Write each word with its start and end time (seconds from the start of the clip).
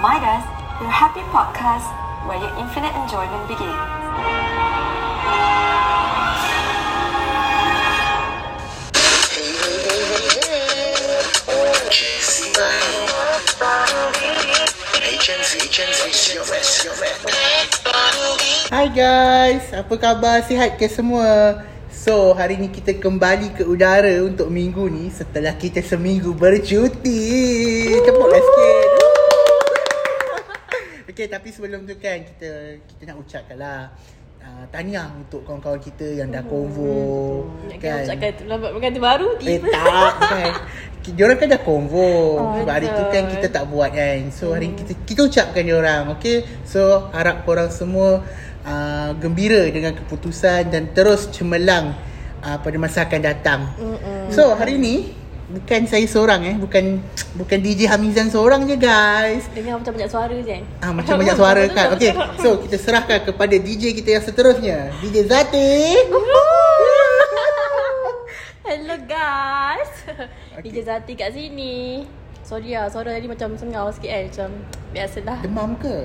Midas, 0.00 0.48
your 0.80 0.88
happy 0.88 1.20
podcast 1.28 1.84
where 2.24 2.40
your 2.40 2.48
infinite 2.56 2.96
enjoyment 3.04 3.44
begins. 3.44 3.68
Hai 18.72 18.88
guys, 18.88 19.68
apa 19.76 19.94
khabar? 20.00 20.40
Sihat 20.48 20.80
ke 20.80 20.88
semua? 20.88 21.60
So, 21.92 22.32
hari 22.32 22.56
ni 22.56 22.72
kita 22.72 22.96
kembali 22.96 23.52
ke 23.52 23.68
udara 23.68 24.24
untuk 24.24 24.48
minggu 24.48 24.88
ni 24.88 25.12
setelah 25.12 25.52
kita 25.60 25.84
seminggu 25.84 26.32
bercuti. 26.32 27.20
Tepuklah 28.00 28.40
sikit. 28.40 28.69
Okay, 31.20 31.28
tapi 31.28 31.52
sebelum 31.52 31.84
tu 31.84 32.00
kan 32.00 32.24
kita 32.24 32.80
kita 32.80 33.12
nak 33.12 33.20
ucapkan 33.20 33.60
lah 33.60 33.92
uh, 34.40 34.64
tahniah 34.72 35.12
untuk 35.12 35.44
kawan-kawan 35.44 35.76
kita 35.76 36.16
yang 36.16 36.32
dah 36.32 36.40
konvo. 36.40 37.44
Nak 37.68 37.76
kan? 37.76 38.08
ucapkan 38.08 38.28
tu 38.40 38.42
lambat 38.48 38.70
baru 38.96 39.28
Eh 39.36 39.60
tiba. 39.60 39.68
tak 39.68 40.12
kan 40.16 40.52
Diorang 41.12 41.36
kan 41.36 41.48
dah 41.52 41.60
konvo 41.60 42.40
Oh, 42.40 42.56
Sebab 42.56 42.72
hari 42.72 42.88
tu 42.88 43.04
kan 43.12 43.28
kita 43.28 43.52
tak 43.52 43.68
buat 43.68 43.92
kan. 43.92 44.32
So 44.32 44.56
hari 44.56 44.72
ni 44.72 44.80
kita 44.80 44.96
kita 45.04 45.20
ucapkan 45.28 45.60
diorang 45.60 46.08
Okay 46.16 46.40
So 46.64 47.12
harap 47.12 47.44
korang 47.44 47.68
semua 47.68 48.24
uh, 48.64 49.12
Gembira 49.20 49.68
dengan 49.68 49.92
keputusan 49.92 50.72
Dan 50.72 50.96
terus 50.96 51.28
cemerlang 51.36 52.00
uh, 52.40 52.56
Pada 52.64 52.76
masa 52.80 53.04
akan 53.04 53.20
datang. 53.20 53.60
Mm-mm. 53.76 54.32
So 54.32 54.56
hari 54.56 54.80
ni 54.80 55.19
Bukan 55.50 55.82
saya 55.82 56.06
seorang 56.06 56.46
eh 56.46 56.54
Bukan 56.54 57.02
Bukan 57.34 57.58
DJ 57.58 57.90
Hamizan 57.90 58.30
seorang 58.30 58.70
je 58.70 58.78
guys 58.78 59.50
Dengar 59.50 59.82
macam 59.82 59.92
banyak 59.98 60.10
suara 60.10 60.34
je. 60.34 60.62
Ah 60.78 60.94
macam 60.94 61.14
banyak 61.18 61.36
suara 61.36 61.62
kan. 61.70 61.86
Okey. 61.98 62.12
So 62.38 62.62
kita 62.62 62.76
serahkan 62.78 63.26
kepada 63.26 63.54
DJ 63.58 63.94
kita 63.94 64.18
yang 64.18 64.24
seterusnya. 64.24 64.94
DJ 65.02 65.26
Zati. 65.26 65.70
Hello 68.66 68.96
guys. 69.06 69.90
Okay. 70.50 70.66
DJ 70.66 70.78
Zati 70.84 71.12
kat 71.16 71.32
sini. 71.32 72.04
Sorry 72.42 72.74
lah, 72.74 72.90
suara 72.90 73.14
tadi 73.14 73.30
macam 73.30 73.54
sengau 73.54 73.88
sikit 73.94 74.10
kan. 74.10 74.22
Macam 74.26 74.50
biasalah. 74.90 75.38
Demam 75.40 75.70
ke? 75.78 75.96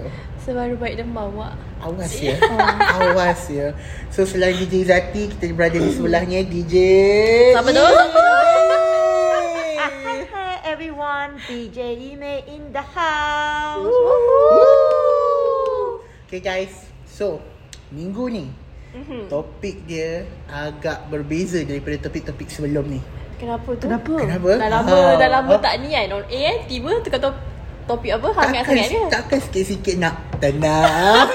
Sebaru 0.46 0.78
baik 0.78 1.02
demam 1.02 1.34
awak. 1.34 1.58
Awas 1.82 2.14
ya. 2.26 2.38
Awas 3.02 3.42
ya. 3.50 3.74
So 4.14 4.24
selain 4.24 4.56
DJ 4.56 4.88
Zati 4.88 5.28
kita 5.28 5.52
berada 5.52 5.76
di 5.76 5.90
sebelahnya 5.92 6.46
DJ. 6.46 6.74
Siapa 7.58 7.70
tu? 7.74 7.84
Everyone, 11.26 11.42
DJ 11.42 11.80
Ime 12.14 12.34
in 12.46 12.70
the 12.70 12.86
house. 12.86 13.98
Okay 16.26 16.38
guys. 16.38 16.70
So 17.04 17.42
minggu 17.90 18.30
ni 18.30 18.46
Mhm. 18.94 19.26
topik 19.26 19.90
dia 19.90 20.22
agak 20.46 21.10
berbeza 21.10 21.66
daripada 21.66 21.98
topik-topik 22.00 22.46
sebelum 22.46 22.86
ni. 22.88 23.02
Kenapa 23.36 23.74
tu? 23.74 23.90
Kenapa? 23.90 24.14
Kenapa? 24.16 24.52
Dah 24.56 24.70
lama, 24.72 24.94
Ah, 24.94 25.14
dah 25.18 25.30
lama 25.32 25.52
ah. 25.52 25.60
tak 25.60 25.74
ni 25.82 25.92
kan. 25.92 26.14
On 26.14 26.26
air, 26.30 26.62
tiba 26.70 26.94
tukar 27.02 27.18
top, 27.20 27.36
topik 27.90 28.12
apa? 28.14 28.28
Hangat 28.32 28.62
Takkan, 28.62 28.76
sangat 28.78 28.90
dia. 28.94 29.10
takkan 29.10 29.40
sikit-sikit 29.42 29.96
nak 29.98 30.14
tenang. 30.38 31.26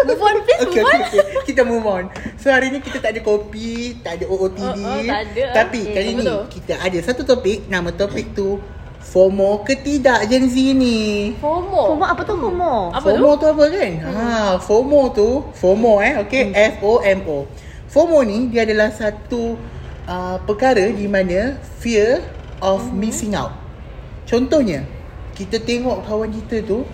Move 0.00 0.16
on 0.18 0.36
please, 0.40 0.64
okay, 0.64 0.80
move 0.80 0.88
on. 0.88 1.00
okay, 1.02 1.20
okay. 1.20 1.44
Kita 1.44 1.60
move 1.62 1.84
on. 1.84 2.04
So 2.40 2.48
hari 2.48 2.72
ni 2.72 2.80
kita 2.80 3.04
tak 3.04 3.12
ada 3.12 3.20
kopi, 3.20 4.00
tak 4.00 4.16
ada 4.16 4.24
OOTD. 4.24 4.80
Oh, 4.80 4.96
oh, 4.96 5.00
tak 5.04 5.20
ada. 5.28 5.44
Tapi 5.52 5.80
Okay, 5.84 5.92
kali 5.92 6.10
ni 6.16 6.22
tu? 6.24 6.38
kita 6.48 6.72
ada 6.80 6.98
satu 7.04 7.20
topik, 7.22 7.68
nama 7.68 7.92
topik 7.92 8.32
tu 8.32 8.56
FOMO 9.00 9.64
ke 9.64 9.74
tidak 9.80 10.28
Gen 10.28 10.46
Z 10.46 10.54
ni? 10.76 11.32
FOMO. 11.40 11.96
Fomo 11.96 12.04
apa 12.04 12.22
tu 12.22 12.36
Fomo? 12.36 12.92
Apa 12.92 13.02
FOMO 13.10 13.30
tu? 13.34 13.40
tu 13.40 13.46
apa 13.48 13.64
kan? 13.72 13.92
Ha, 14.04 14.24
FOMO 14.60 15.02
tu, 15.10 15.28
FOMO 15.56 15.92
eh, 16.04 16.14
okay, 16.20 16.52
F 16.52 16.84
O 16.84 17.00
M 17.00 17.20
O. 17.26 17.48
FOMO 17.90 18.22
ni 18.22 18.52
dia 18.52 18.62
adalah 18.62 18.92
satu 18.94 19.58
uh, 20.06 20.36
perkara 20.46 20.92
di 20.94 21.10
mana 21.10 21.58
fear 21.82 22.22
of 22.62 22.92
missing 22.94 23.34
out. 23.34 23.56
Contohnya, 24.28 24.86
kita 25.34 25.58
tengok 25.58 26.06
kawan 26.06 26.30
kita 26.30 26.62
tu 26.62 26.86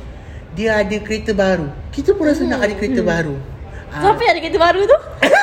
dia 0.56 0.80
ada 0.80 0.96
kereta 1.02 1.36
baru. 1.36 1.68
Kita 1.92 2.16
pun 2.16 2.32
rasa 2.32 2.48
nak 2.48 2.64
ada 2.64 2.72
kereta 2.72 3.04
baru. 3.04 3.36
Ah, 3.92 4.08
Siapa 4.08 4.20
yang 4.24 4.32
ada 4.32 4.40
kereta 4.40 4.60
baru 4.62 4.80
tu? 4.88 4.98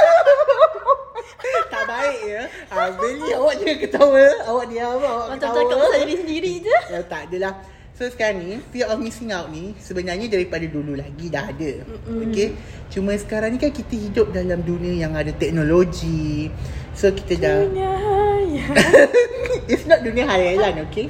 baik 1.94 2.20
ya. 2.26 2.44
Ah, 2.74 2.90
beli 2.98 3.30
awak 3.38 3.54
je 3.62 3.72
ketawa. 3.86 4.26
Awak 4.50 4.66
dia 4.74 4.84
apa? 4.90 5.06
Awak 5.06 5.28
Macam 5.30 5.38
ketawa. 5.38 5.58
cakap 5.62 5.78
pasal 5.78 6.00
diri 6.02 6.16
sendiri 6.18 6.52
je. 6.66 6.78
Ya, 6.90 7.00
tak 7.06 7.22
adalah. 7.30 7.54
So 7.94 8.10
sekarang 8.10 8.42
ni 8.42 8.58
fear 8.74 8.90
of 8.90 8.98
missing 8.98 9.30
out 9.30 9.54
ni 9.54 9.78
sebenarnya 9.78 10.26
daripada 10.26 10.66
dulu 10.66 10.98
lagi 10.98 11.30
dah 11.30 11.46
ada. 11.46 11.86
Okay. 12.26 12.58
Cuma 12.90 13.14
sekarang 13.14 13.54
ni 13.54 13.62
kan 13.62 13.70
kita 13.70 13.94
hidup 13.94 14.34
dalam 14.34 14.66
dunia 14.66 15.06
yang 15.06 15.14
ada 15.14 15.30
teknologi. 15.30 16.50
So 16.98 17.14
kita 17.14 17.34
dah 17.38 17.58
Dunia. 17.70 17.94
It's 19.72 19.86
not 19.86 20.02
dunia 20.02 20.26
hayalan, 20.26 20.90
okay? 20.90 21.08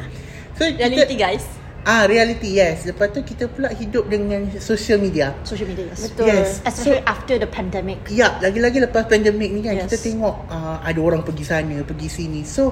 So 0.60 0.68
Reality 0.68 1.16
kita, 1.16 1.24
guys. 1.24 1.46
Ah, 1.84 2.08
reality 2.08 2.56
yes. 2.56 2.88
Lepas 2.88 3.12
tu 3.12 3.20
kita 3.28 3.52
pula 3.52 3.68
hidup 3.76 4.08
dengan 4.08 4.48
social 4.64 5.04
media. 5.04 5.36
Social 5.44 5.68
media. 5.68 5.92
Yes. 5.92 6.00
Betul. 6.08 6.26
Yes. 6.32 6.50
Especially 6.64 7.04
after 7.04 7.36
the 7.36 7.48
pandemic. 7.48 8.00
Ya, 8.08 8.40
lagi-lagi 8.40 8.80
lepas 8.80 9.04
pandemik 9.12 9.52
ni 9.52 9.60
kan 9.60 9.76
yes. 9.76 9.92
Kita 9.92 10.00
tengok 10.00 10.36
uh, 10.48 10.80
ada 10.80 11.00
orang 11.04 11.28
pergi 11.28 11.44
sana, 11.44 11.84
pergi 11.84 12.08
sini. 12.08 12.48
So 12.48 12.72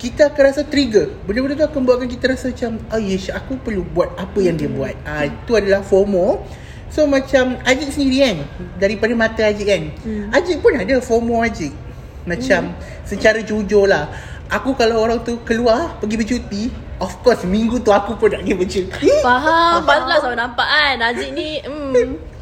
kita 0.00 0.32
akan 0.32 0.42
rasa 0.52 0.64
trigger. 0.64 1.12
Benda-benda 1.28 1.64
tu 1.64 1.66
akan 1.68 1.80
buatkan 1.84 2.08
kita 2.08 2.24
rasa 2.32 2.52
macam, 2.52 2.80
oh 2.92 3.00
yes, 3.00 3.28
aku 3.28 3.60
perlu 3.60 3.84
buat 3.92 4.16
apa 4.16 4.38
yang 4.40 4.56
dia 4.56 4.72
buat. 4.72 4.96
Ah 5.04 5.24
uh, 5.24 5.24
itu 5.28 5.52
adalah 5.52 5.84
FOMO. 5.84 6.44
So 6.88 7.04
macam 7.04 7.60
Ajik 7.66 7.92
sendiri 7.92 8.24
kan, 8.24 8.36
daripada 8.80 9.12
mata 9.12 9.44
Ajik 9.44 9.68
kan. 9.68 9.92
Hmm. 10.00 10.32
Ajik 10.32 10.64
pun 10.64 10.72
ada 10.80 10.96
FOMO 11.04 11.44
Ajik. 11.44 11.76
Macam 12.24 12.72
hmm. 12.72 13.04
secara 13.04 13.44
jujur 13.44 13.84
lah. 13.84 14.08
Aku 14.46 14.78
kalau 14.78 15.02
orang 15.02 15.26
tu 15.26 15.42
keluar 15.42 15.98
pergi 15.98 16.16
bercuti, 16.16 16.62
of 17.02 17.10
course 17.26 17.42
minggu 17.42 17.82
tu 17.82 17.90
aku 17.90 18.14
pun 18.14 18.30
nak 18.30 18.46
pergi 18.46 18.54
bercuti. 18.54 19.08
Faham. 19.18 19.82
Patutlah 19.88 20.18
sama 20.22 20.36
nampak 20.38 20.68
kan. 20.68 20.96
Aziz 21.02 21.34
ni, 21.34 21.58
hmm. 21.58 22.36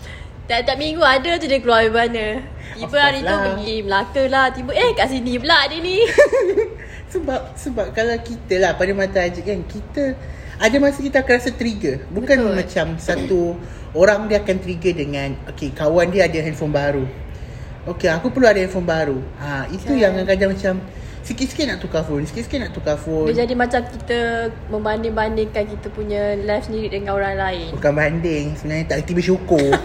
Tiap-tiap 0.44 0.76
minggu 0.76 1.00
ada 1.00 1.40
je 1.40 1.48
dia 1.48 1.56
keluar 1.64 1.80
dari 1.88 1.92
mana. 1.92 2.26
Tiba 2.76 2.96
hari 3.00 3.20
course 3.24 3.24
tu 3.24 3.32
lah. 3.32 3.40
pergi 3.56 3.76
Melaka 3.80 4.22
lah. 4.28 4.46
Tiba 4.52 4.70
eh 4.76 4.90
kat 4.92 5.06
sini 5.08 5.32
pula 5.40 5.58
dia 5.72 5.78
ni. 5.80 5.96
Sebab 7.14 7.54
sebab 7.54 7.86
kalau 7.94 8.18
kita 8.26 8.58
lah 8.58 8.74
pada 8.74 8.90
mata 8.90 9.22
Ajik 9.22 9.46
kan 9.46 9.62
kita 9.70 10.18
ada 10.58 10.76
masa 10.82 10.98
kita 10.98 11.22
akan 11.22 11.34
rasa 11.38 11.50
trigger. 11.54 12.02
Bukan 12.10 12.36
Betul. 12.42 12.54
Macam 12.58 12.86
satu 12.98 13.40
orang 13.94 14.26
dia 14.26 14.42
akan 14.42 14.56
trigger 14.58 14.92
dengan 14.98 15.38
okay 15.46 15.70
kawan 15.70 16.10
dia 16.10 16.26
ada 16.26 16.42
handphone 16.42 16.74
baru. 16.74 17.06
Okay 17.94 18.10
aku 18.10 18.34
perlu 18.34 18.50
ada 18.50 18.58
handphone 18.58 18.84
baru. 18.84 19.18
Ha 19.38 19.70
itu 19.70 19.94
Kan. 19.94 20.02
yang 20.02 20.12
kadang-kadang 20.18 20.50
macam 20.58 20.74
sikit-sikit 21.24 21.64
nak 21.66 21.78
tukar 21.80 22.04
phone, 22.04 22.22
sikit-sikit 22.22 22.58
nak 22.60 22.72
tukar 22.72 22.94
phone. 22.94 23.32
Dia 23.32 23.42
jadi 23.42 23.54
macam 23.56 23.80
kita 23.80 24.18
membanding-bandingkan 24.68 25.64
kita 25.66 25.86
punya 25.88 26.36
life 26.38 26.68
sendiri 26.68 26.92
dengan 26.92 27.16
orang 27.16 27.34
lain. 27.34 27.72
Bukan 27.72 27.92
banding 27.92 28.52
Sebenarnya 28.54 28.84
tak 28.86 28.96
reti 29.02 29.12
bersyukur 29.16 29.72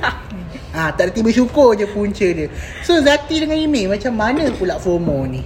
Ah, 0.69 0.93
Tak 0.93 1.09
reti 1.09 1.25
bersyukur 1.25 1.73
je 1.73 1.89
punca 1.89 2.27
dia 2.29 2.45
So 2.85 3.01
Zati 3.01 3.41
dengan 3.41 3.57
Imi 3.57 3.89
Macam 3.89 4.13
mana 4.13 4.53
pula 4.53 4.77
FOMO 4.77 5.25
ni? 5.25 5.41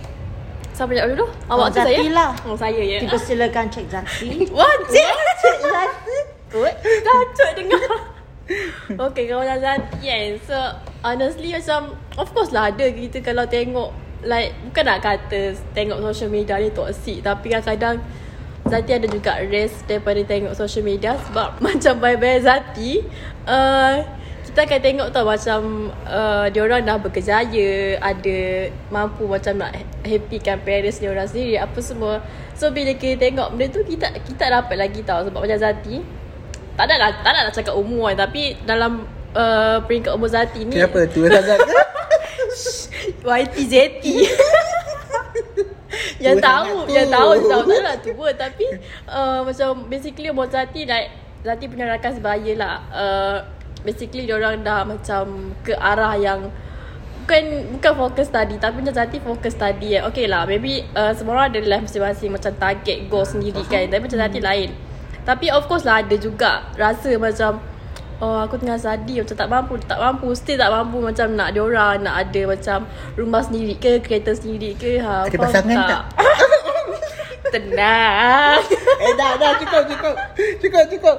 Siapa 0.73 0.89
jawab 0.91 1.13
dulu? 1.15 1.25
Awak 1.47 1.63
Oh, 1.63 1.69
ke 1.69 1.79
saya? 1.79 1.99
Lah. 2.09 2.31
Oh, 2.43 2.57
saya 2.57 2.81
ya. 2.81 2.97
Kita 2.99 3.15
silakan 3.15 3.65
cek 3.69 3.85
Zati. 3.87 4.27
Wajib. 4.57 5.13
Cek 5.39 5.57
Zati. 5.61 6.17
Good. 6.49 6.75
Tajuk 6.81 7.51
dengar. 7.55 7.87
Okay, 9.07 9.23
kawan 9.31 9.47
Zati 9.61 10.03
kan. 10.03 10.29
So, 10.43 10.57
honestly 10.99 11.53
macam, 11.53 11.93
of 12.19 12.27
course 12.35 12.51
lah 12.51 12.73
ada 12.73 12.89
kita 12.89 13.23
kalau 13.23 13.47
tengok, 13.47 13.93
like, 14.25 14.55
bukan 14.69 14.83
nak 14.87 14.99
kata 15.03 15.55
tengok 15.75 15.99
social 16.11 16.31
media 16.31 16.59
ni 16.59 16.71
toxic. 16.71 17.23
Tapi 17.23 17.51
kadang-kadang 17.51 18.03
Zati 18.63 18.95
ada 18.95 19.07
juga 19.11 19.43
rest 19.43 19.83
daripada 19.91 20.23
tengok 20.23 20.55
social 20.55 20.87
media 20.87 21.19
sebab 21.29 21.57
macam 21.65 21.99
bye-bye 21.99 22.39
Zati, 22.39 23.03
uh, 23.43 23.95
kita 24.47 24.69
akan 24.69 24.79
tengok 24.85 25.07
tau 25.09 25.25
macam 25.25 25.89
uh, 26.05 26.45
diorang 26.53 26.85
dah 26.85 27.01
berkejaya, 27.01 27.97
ada 27.99 28.37
mampu 28.93 29.25
macam 29.25 29.59
nak 29.59 29.73
happykan 30.05 30.61
parents 30.61 31.01
diorang 31.01 31.27
sendiri, 31.27 31.59
apa 31.59 31.79
semua. 31.81 32.21
So 32.53 32.69
bila 32.69 32.93
kita 32.95 33.17
tengok 33.17 33.57
benda 33.57 33.73
tu 33.73 33.81
kita 33.83 34.13
kita 34.23 34.47
dapat 34.47 34.77
lagi 34.77 35.01
tau 35.01 35.25
sebab 35.25 35.41
macam 35.41 35.59
Zati 35.59 36.23
tak 36.73 36.89
ada 36.89 36.95
lah, 36.97 37.09
tak 37.21 37.31
nak 37.33 37.41
nak 37.49 37.53
cakap 37.53 37.75
umur 37.77 38.09
tapi 38.17 38.57
dalam 38.65 39.05
uh, 39.37 39.77
peringkat 39.85 40.13
umur 40.13 40.29
Zati 40.29 40.65
ni 40.65 40.77
Kenapa 40.77 41.05
tu 41.09 41.25
sangat? 41.25 41.59
YTZT 43.23 44.05
Yang 46.23 46.37
Tua 46.39 46.45
tahu 46.47 46.65
sangat 46.67 46.87
tu. 46.87 46.93
Yang 46.93 47.07
tahu 47.09 47.29
Tahu 47.47 47.61
tak 47.67 47.81
lah 47.83 47.95
tua 47.99 48.27
Tapi 48.35 48.65
uh, 49.07 49.39
Macam 49.43 49.69
basically 49.87 50.27
umur 50.31 50.47
Zati 50.49 50.81
like 50.87 51.09
Zati 51.43 51.67
punya 51.67 51.85
rakan 51.91 52.11
sebaya 52.15 52.51
lah. 52.55 52.75
Uh, 52.91 53.37
Basically 53.83 54.23
orang 54.31 54.63
dah 54.63 54.87
macam 54.87 55.51
Ke 55.61 55.75
arah 55.75 56.15
yang 56.15 56.47
Bukan 57.23 57.43
Bukan 57.77 57.93
fokus 57.99 58.27
study 58.31 58.55
Tapi 58.57 58.79
macam 58.79 58.95
Zati 58.95 59.17
fokus 59.19 59.53
study 59.55 59.99
eh. 59.99 60.01
Okay 60.07 60.25
lah 60.27 60.47
Maybe 60.47 60.87
uh, 60.95 61.11
Semua 61.11 61.39
orang 61.43 61.51
ada 61.51 61.59
life 61.63 61.83
masing-masing 61.91 62.31
Macam 62.31 62.51
target 62.55 63.11
goal 63.11 63.27
sendiri 63.27 63.61
kan. 63.67 63.85
Tapi 63.91 64.01
macam 64.07 64.19
Zati 64.19 64.39
lain. 64.39 64.69
Tapi 65.23 65.47
of 65.55 65.71
course 65.71 65.87
lah 65.87 66.03
ada 66.03 66.15
juga 66.19 66.67
rasa 66.75 67.15
macam 67.15 67.63
Oh 68.23 68.39
aku 68.39 68.55
tengah 68.55 68.79
study 68.79 69.19
macam 69.19 69.35
tak 69.35 69.49
mampu 69.51 69.73
Tak 69.83 69.99
mampu 69.99 70.31
Still 70.31 70.55
tak 70.55 70.71
mampu 70.71 71.03
Macam 71.03 71.27
nak 71.35 71.51
diorang 71.51 71.99
Nak 72.07 72.15
ada 72.23 72.41
macam 72.55 72.87
Rumah 73.19 73.41
sendiri 73.43 73.75
ke 73.75 73.99
Kereta 73.99 74.31
sendiri 74.31 74.79
ke 74.79 75.03
ha, 75.03 75.27
Ada 75.27 75.35
pasangan 75.35 75.77
tak? 75.83 76.03
Tenang 77.53 78.63
eh 79.03 79.13
dah 79.19 79.31
dah 79.35 79.51
cukup 79.59 79.83
cukup. 79.91 80.15
Cukup 80.63 80.83
cukup. 80.89 81.17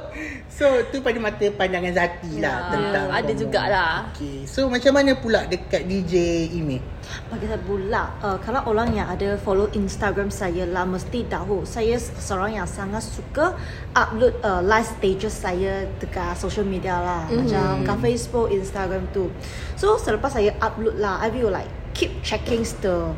So 0.54 0.86
tu 0.86 1.02
pada 1.02 1.18
mata 1.18 1.42
pandangan 1.50 1.90
Zati 1.90 2.38
lah 2.38 2.70
Ya, 2.70 2.70
tentang 2.70 3.06
ada 3.10 3.26
FOMO. 3.26 3.40
jugalah. 3.42 3.94
Okay. 4.14 4.46
So 4.46 4.70
macam 4.70 4.94
mana 4.94 5.18
pula 5.18 5.50
dekat 5.50 5.82
DJ 5.90 6.46
Ime? 6.54 6.78
Bagi 7.26 7.50
saya 7.50 7.58
pula 7.58 8.14
uh, 8.22 8.38
Kalau 8.38 8.70
orang 8.70 8.94
yang 8.94 9.10
ada 9.10 9.34
follow 9.36 9.68
Instagram 9.74 10.30
saya 10.32 10.64
lah 10.64 10.88
Mesti 10.88 11.26
tahu 11.28 11.66
Saya 11.68 12.00
seorang 12.00 12.56
yang 12.56 12.68
sangat 12.70 13.04
suka 13.04 13.58
Upload 13.92 14.38
uh, 14.40 14.64
live 14.64 14.88
stages 14.88 15.34
saya 15.36 15.84
Dekat 16.00 16.38
social 16.38 16.64
media 16.64 16.96
lah 16.96 17.28
mm-hmm. 17.28 17.44
Macam 17.44 17.70
kat 17.84 17.98
Facebook, 18.00 18.48
Instagram 18.48 19.04
tu 19.12 19.28
So 19.76 20.00
selepas 20.00 20.32
saya 20.32 20.56
upload 20.64 20.96
lah 20.96 21.20
I 21.20 21.28
will 21.28 21.52
like 21.52 21.68
Keep 21.92 22.24
checking 22.24 22.64
the 22.80 23.12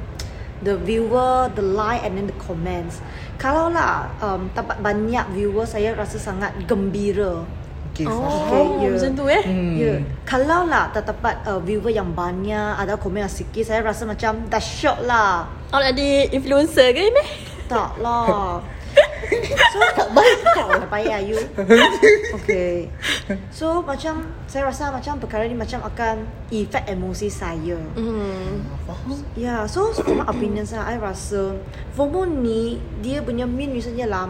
The 0.64 0.80
viewer, 0.80 1.52
the 1.52 1.60
like 1.60 2.00
and 2.06 2.16
then 2.16 2.32
the 2.32 2.38
comments 2.40 3.04
Kalau 3.36 3.68
lah 3.68 4.08
um, 4.24 4.48
Dapat 4.56 4.80
banyak 4.80 5.36
viewer 5.36 5.68
Saya 5.68 5.92
rasa 5.92 6.16
sangat 6.16 6.56
gembira 6.64 7.44
Okay, 7.96 8.04
Oh. 8.04 8.28
Okay, 8.28 8.64
ya. 8.84 8.88
Macam 8.92 9.10
tu 9.16 9.24
eh 9.24 9.40
Hmm. 9.40 9.72
Ya, 9.72 9.84
yeah. 9.88 9.98
kalau 10.28 10.68
lah 10.68 10.92
tak 10.92 11.08
dapat 11.08 11.40
uh, 11.48 11.56
viewer 11.64 11.88
yang 11.88 12.12
banyak, 12.12 12.76
ada 12.76 13.00
komen 13.00 13.24
yang 13.24 13.32
sikit, 13.32 13.64
saya 13.64 13.80
rasa 13.80 14.04
macam 14.04 14.44
dah 14.52 14.60
shock 14.60 15.00
lah. 15.08 15.48
Awak 15.72 15.80
nak 15.80 15.92
jadi 15.96 16.10
influencer 16.36 16.92
ke 16.92 17.08
ni? 17.08 17.24
Tak 17.72 17.96
lah. 18.04 18.60
so 19.72 19.78
tak 19.94 20.08
baik 20.12 20.38
kau 20.54 20.70
tak 20.72 20.90
payah 20.90 21.20
you. 21.22 21.38
Okay. 22.43 22.88
So 23.50 23.82
macam 23.82 24.28
saya 24.46 24.69
rasa 24.69 24.93
macam 24.93 25.19
perkara 25.19 25.48
ni 25.48 25.56
macam 25.56 25.82
akan 25.82 26.26
efek 26.52 26.84
emosi 26.87 27.28
saya. 27.28 27.78
Hmm. 27.98 28.62
Faham. 28.87 29.19
Ya, 29.34 29.43
yeah, 29.43 29.60
so 29.66 29.90
from 29.90 30.22
my 30.22 30.26
opinion 30.28 30.62
saya, 30.62 30.87
I 30.87 30.96
rasa 31.00 31.58
FOMO 31.96 32.28
ni 32.28 32.78
dia 33.02 33.25
punya 33.25 33.48
mean 33.48 33.75
misalnya 33.75 34.06
lah 34.06 34.26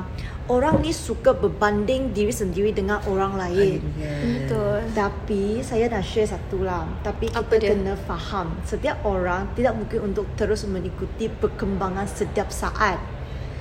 orang 0.46 0.78
ni 0.82 0.94
suka 0.94 1.34
berbanding 1.34 2.14
diri 2.14 2.30
sendiri 2.30 2.70
dengan 2.70 3.02
orang 3.10 3.34
lain. 3.34 3.82
Yeah. 3.98 4.22
Betul 4.22 4.78
Tapi 4.94 5.42
saya 5.62 5.90
nak 5.90 6.06
share 6.06 6.30
satu 6.30 6.62
lah 6.62 6.86
Tapi 7.02 7.30
kita 7.30 7.42
Apa 7.42 7.54
dia? 7.58 7.74
kena 7.74 7.94
faham 8.06 8.54
Setiap 8.62 9.02
orang 9.02 9.50
tidak 9.58 9.74
mungkin 9.74 10.12
untuk 10.12 10.26
terus 10.38 10.62
mengikuti 10.70 11.26
perkembangan 11.26 12.06
setiap 12.06 12.48
saat 12.54 12.98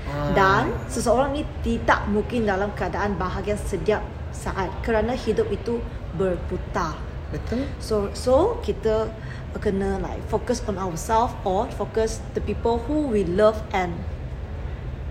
Ah. 0.06 0.32
Dan 0.38 0.64
seseorang 0.88 1.34
ni 1.34 1.44
tidak 1.66 2.06
mungkin 2.10 2.46
dalam 2.46 2.70
keadaan 2.78 3.18
bahagia 3.18 3.58
setiap 3.58 4.06
saat 4.30 4.70
Kerana 4.86 5.18
hidup 5.18 5.50
itu 5.50 5.82
berputar 6.14 7.00
Betul? 7.34 7.66
So 7.82 8.14
so 8.14 8.62
kita 8.62 9.10
kena 9.58 9.98
like 10.04 10.22
focus 10.28 10.62
on 10.68 10.76
ourselves 10.78 11.34
or 11.48 11.66
focus 11.74 12.20
the 12.36 12.44
people 12.44 12.80
who 12.86 13.08
we 13.08 13.24
love 13.26 13.58
and 13.72 13.96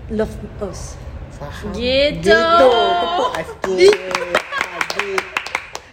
love 0.09 0.31
us. 0.61 0.95
Faham. 1.35 1.73
Gitu. 1.75 2.29
Gitu. 2.29 2.39
Tepuk 2.39 3.31
sikit. 3.35 3.97
Adik. 4.79 5.21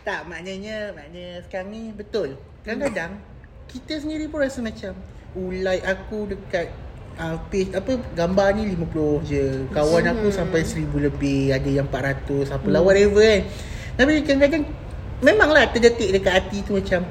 Tak, 0.02 0.26
maknanya, 0.26 0.90
maknanya 0.94 1.38
sekarang 1.46 1.70
ni 1.70 1.82
betul. 1.94 2.34
Kadang-kadang, 2.66 3.22
kita 3.70 4.02
sendiri 4.02 4.26
pun 4.26 4.42
rasa 4.42 4.58
macam, 4.58 4.98
like 5.62 5.86
aku 5.86 6.26
dekat 6.26 6.74
uh, 7.18 7.36
page, 7.48 7.72
apa, 7.74 7.98
gambar 8.14 8.48
ni 8.56 8.72
50 8.76 9.28
je. 9.28 9.44
Kawan 9.72 10.04
aku 10.12 10.28
sampai 10.32 10.64
1000 10.64 10.88
lebih, 10.96 11.52
ada 11.52 11.68
yang 11.68 11.88
400, 11.88 12.54
apalah, 12.54 12.80
whatever 12.80 13.20
kan. 13.20 13.42
Tapi 13.98 14.10
kadang-kadang, 14.24 14.64
memanglah 15.20 15.68
terdetik 15.72 16.14
dekat 16.14 16.32
hati 16.32 16.64
tu 16.64 16.78
macam, 16.78 17.02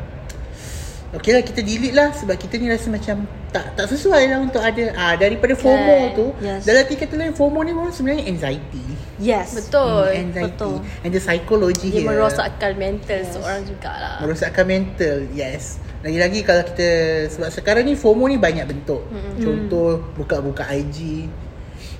Okay 1.11 1.35
lah 1.35 1.43
kita 1.43 1.59
delete 1.59 1.91
lah 1.91 2.15
sebab 2.15 2.39
kita 2.39 2.55
ni 2.55 2.71
rasa 2.71 2.87
macam 2.87 3.27
tak 3.51 3.75
tak 3.75 3.83
sesuai 3.91 4.31
lah 4.31 4.39
untuk 4.47 4.63
ada 4.63 4.95
ah 4.95 5.11
daripada 5.19 5.59
FOMO 5.59 6.15
Kan. 6.15 6.15
tu 6.15 6.25
Yes. 6.39 6.63
dalam 6.63 6.87
arti 6.87 6.95
kata 6.95 7.19
lain 7.19 7.35
FOMO 7.35 7.59
ni 7.67 7.75
pun 7.75 7.91
sebenarnya 7.91 8.31
anxiety 8.31 8.79
Yes. 9.21 9.53
Betul 9.53 10.09
Hmm, 10.09 10.21
anxiety 10.25 10.57
betul. 10.57 10.75
and 11.05 11.11
the 11.11 11.21
psychology 11.21 11.87
Dia 11.87 11.95
here 11.95 12.09
merosakkan 12.09 12.73
mental 12.73 13.19
Yes. 13.19 13.31
seorang 13.31 13.61
jugalah 13.63 14.17
merosakkan 14.17 14.65
mental 14.65 15.17
yes 15.31 15.77
lagi-lagi 16.01 16.41
kalau 16.41 16.65
kita 16.65 16.89
sebab 17.29 17.49
sekarang 17.51 17.85
ni 17.85 17.93
FOMO 17.93 18.25
ni 18.25 18.35
banyak 18.35 18.65
bentuk 18.65 19.05
mm-hmm. 19.05 19.37
contoh 19.37 19.89
buka-buka 20.17 20.65
IG 20.67 21.29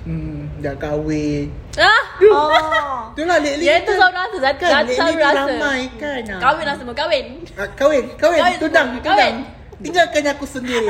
hmm, 0.02 0.58
dah 0.58 0.74
kahwin 0.74 1.46
Ah 1.72 2.02
Oh. 2.20 2.50
Itulah 3.12 3.38
lately 3.38 3.62
Ya, 3.62 3.78
tu 3.80 3.92
selalu 3.92 4.16
rasa, 4.16 4.36
Zat- 4.40 4.56
kan, 4.56 4.68
Zat 4.68 4.82
lately 4.82 4.96
selalu 4.96 5.12
ni 5.12 5.22
rasa. 5.22 5.40
ramai 5.46 5.80
kan 5.94 6.22
ah. 6.26 6.40
Kahwin 6.40 6.64
lah 6.64 6.74
semua 6.74 6.94
kahwin 6.94 7.26
Ah, 7.52 7.68
kahwin, 7.70 8.04
kahwin, 8.14 8.40
Kahwin 8.40 8.58
tunang, 8.58 8.88
semua, 8.88 8.98
tunang. 8.98 9.06
kahwin. 9.06 9.34
Tinggalkan 9.78 10.22
aku 10.28 10.44
sendiri. 10.44 10.88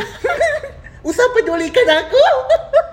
Usah 1.02 1.26
pedulikan 1.32 1.88
aku. 1.99 2.20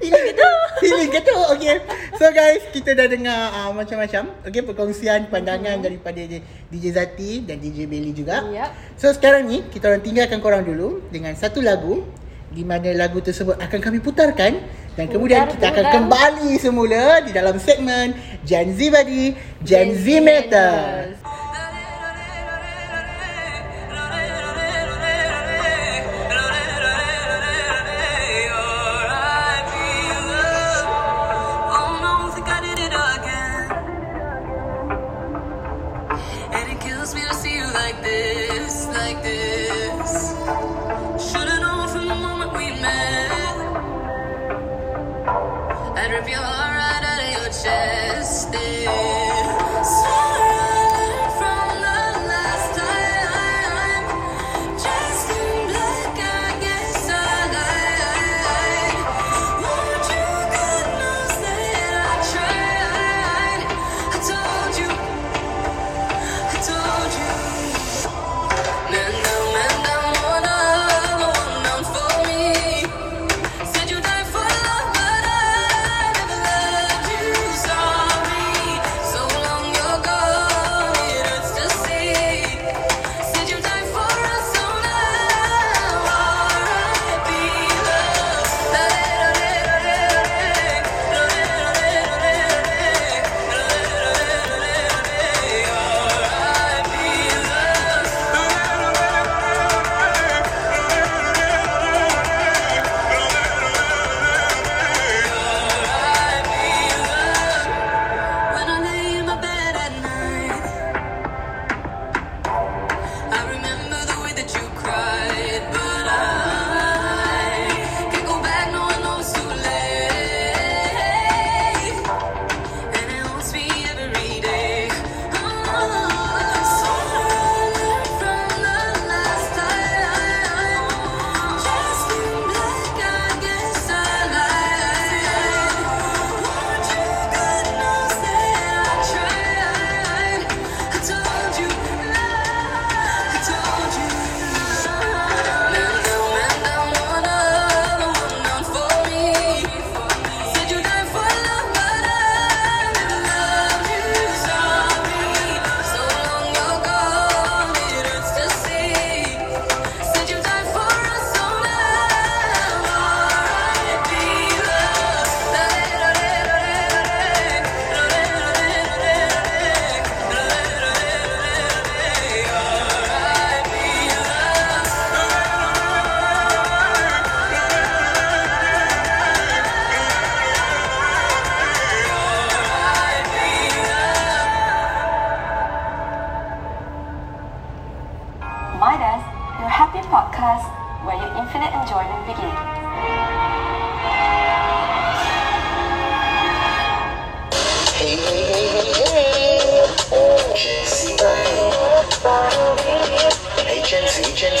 Ini 0.00 0.18
gitu 0.32 0.48
Feeling 0.82 1.10
kata 1.12 1.32
Okay. 1.56 1.76
So 2.16 2.28
guys 2.32 2.62
Kita 2.72 2.92
dah 2.92 3.06
dengar 3.08 3.40
uh, 3.52 3.70
Macam-macam. 3.72 4.22
Okay 4.44 4.62
perkongsian 4.64 5.28
Pandangan 5.28 5.80
daripada 5.80 6.20
DJ 6.68 6.84
Zati 6.92 7.44
Dan 7.44 7.60
DJ 7.60 7.86
Belly 7.88 8.12
juga. 8.12 8.44
Yup. 8.46 8.70
So 9.00 9.08
sekarang 9.12 9.48
ni 9.48 9.64
Kita 9.68 9.88
orang 9.88 10.02
tinggalkan 10.04 10.38
korang 10.40 10.62
dulu 10.64 11.04
Dengan 11.08 11.32
satu 11.36 11.64
lagu 11.64 12.04
Di 12.52 12.62
mana 12.62 12.92
lagu 12.96 13.20
tersebut 13.20 13.56
Akan 13.60 13.80
kami 13.80 14.00
putarkan 14.00 14.60
Dan 14.96 15.06
kemudian 15.08 15.48
Putar 15.48 15.54
kita 15.56 15.66
akan 15.72 15.86
kembali 16.02 16.50
semula 16.56 17.20
Di 17.24 17.30
dalam 17.32 17.56
segmen 17.56 18.16
Gen 18.44 18.72
Z 18.76 18.80
Body 18.90 19.32
Gen 19.64 19.92
Z 19.96 20.06
Matters. 20.22 21.16
And 21.16 21.45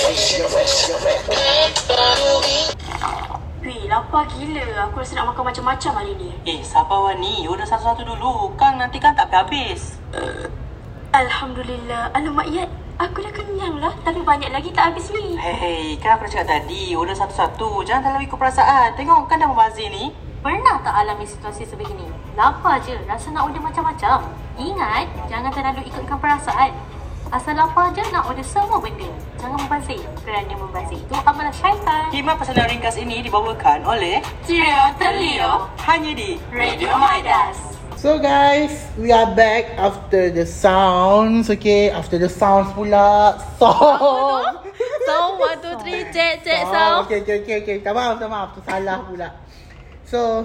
Wih, 0.06 0.14
lapar 3.90 4.22
gila. 4.30 4.66
Aku 4.86 5.02
rasa 5.02 5.18
nak 5.18 5.34
makan 5.34 5.50
macam-macam 5.50 5.92
hari 5.98 6.14
ni. 6.14 6.30
Eh, 6.46 6.62
sabar 6.62 7.10
Wani. 7.10 7.42
Order 7.50 7.66
satu-satu 7.66 8.06
dulu. 8.06 8.54
Kan 8.54 8.78
nanti 8.78 9.02
kan 9.02 9.18
tak 9.18 9.34
habis. 9.34 9.98
Alhamdulillah. 11.10 12.14
Alamak, 12.14 12.46
Iyad. 12.46 12.70
Aku 13.02 13.18
dah 13.18 13.34
kenyang 13.34 13.82
lah. 13.82 13.90
Tapi 14.06 14.22
banyak 14.22 14.54
lagi 14.54 14.70
tak 14.70 14.94
habis 14.94 15.10
ni. 15.10 15.34
Hei, 15.42 15.98
kan 15.98 16.14
aku 16.14 16.30
dah 16.30 16.38
cakap 16.38 16.54
tadi. 16.54 16.94
Order 16.94 17.18
satu-satu. 17.18 17.82
Jangan 17.82 18.06
terlalu 18.06 18.30
ikut 18.30 18.38
perasaan. 18.38 18.94
Tengok 18.94 19.26
kan 19.26 19.42
dah 19.42 19.50
membazir 19.50 19.90
ni. 19.90 20.14
Pernah 20.38 20.78
tak 20.86 20.94
alami 21.02 21.26
situasi 21.26 21.66
sebegini? 21.66 22.06
Lapar 22.38 22.78
je, 22.78 22.94
rasa 23.10 23.34
nak 23.34 23.50
order 23.50 23.58
macam-macam. 23.58 24.22
Ingat, 24.54 25.10
jangan 25.26 25.50
terlalu 25.50 25.82
ikutkan 25.90 26.22
perasaan. 26.22 26.70
Asal 27.34 27.58
lapar 27.58 27.90
je 27.90 28.02
nak 28.14 28.30
order 28.30 28.46
semua 28.46 28.78
benda. 28.78 29.10
Jangan 29.42 29.58
membazir. 29.66 29.98
Kerana 30.22 30.54
membazir 30.54 30.98
itu 31.02 31.14
amalan 31.26 31.50
syaitan. 31.50 32.06
Khidmat 32.14 32.38
pesanan 32.38 32.66
ringkas 32.70 32.96
ini 32.96 33.18
dibawakan 33.20 33.82
oleh 33.82 34.22
Ceria 34.46 34.94
Terlio. 34.94 35.66
hanya 35.82 36.14
di 36.14 36.38
Radio 36.54 36.94
Midas. 36.94 37.58
So 37.96 38.20
guys, 38.22 38.86
we 39.00 39.10
are 39.10 39.26
back 39.34 39.74
after 39.74 40.30
the 40.30 40.46
sounds. 40.46 41.50
Okay, 41.50 41.90
after 41.90 42.20
the 42.20 42.30
sounds 42.30 42.70
pula. 42.76 43.34
Song. 43.58 44.62
Sound, 45.06 45.34
one, 45.38 45.58
two, 45.62 45.74
three, 45.82 46.02
check, 46.10 46.42
check, 46.42 46.66
Oh, 46.66 46.72
sound. 46.74 46.96
okay, 47.06 47.22
okay, 47.22 47.36
okay, 47.42 47.56
okay. 47.62 47.76
Tak 47.80 47.94
maaf, 47.94 48.18
tak 48.18 48.26
maaf. 48.26 48.54
Tu 48.54 48.60
salah 48.66 48.98
pula. 49.06 49.28
So, 50.06 50.44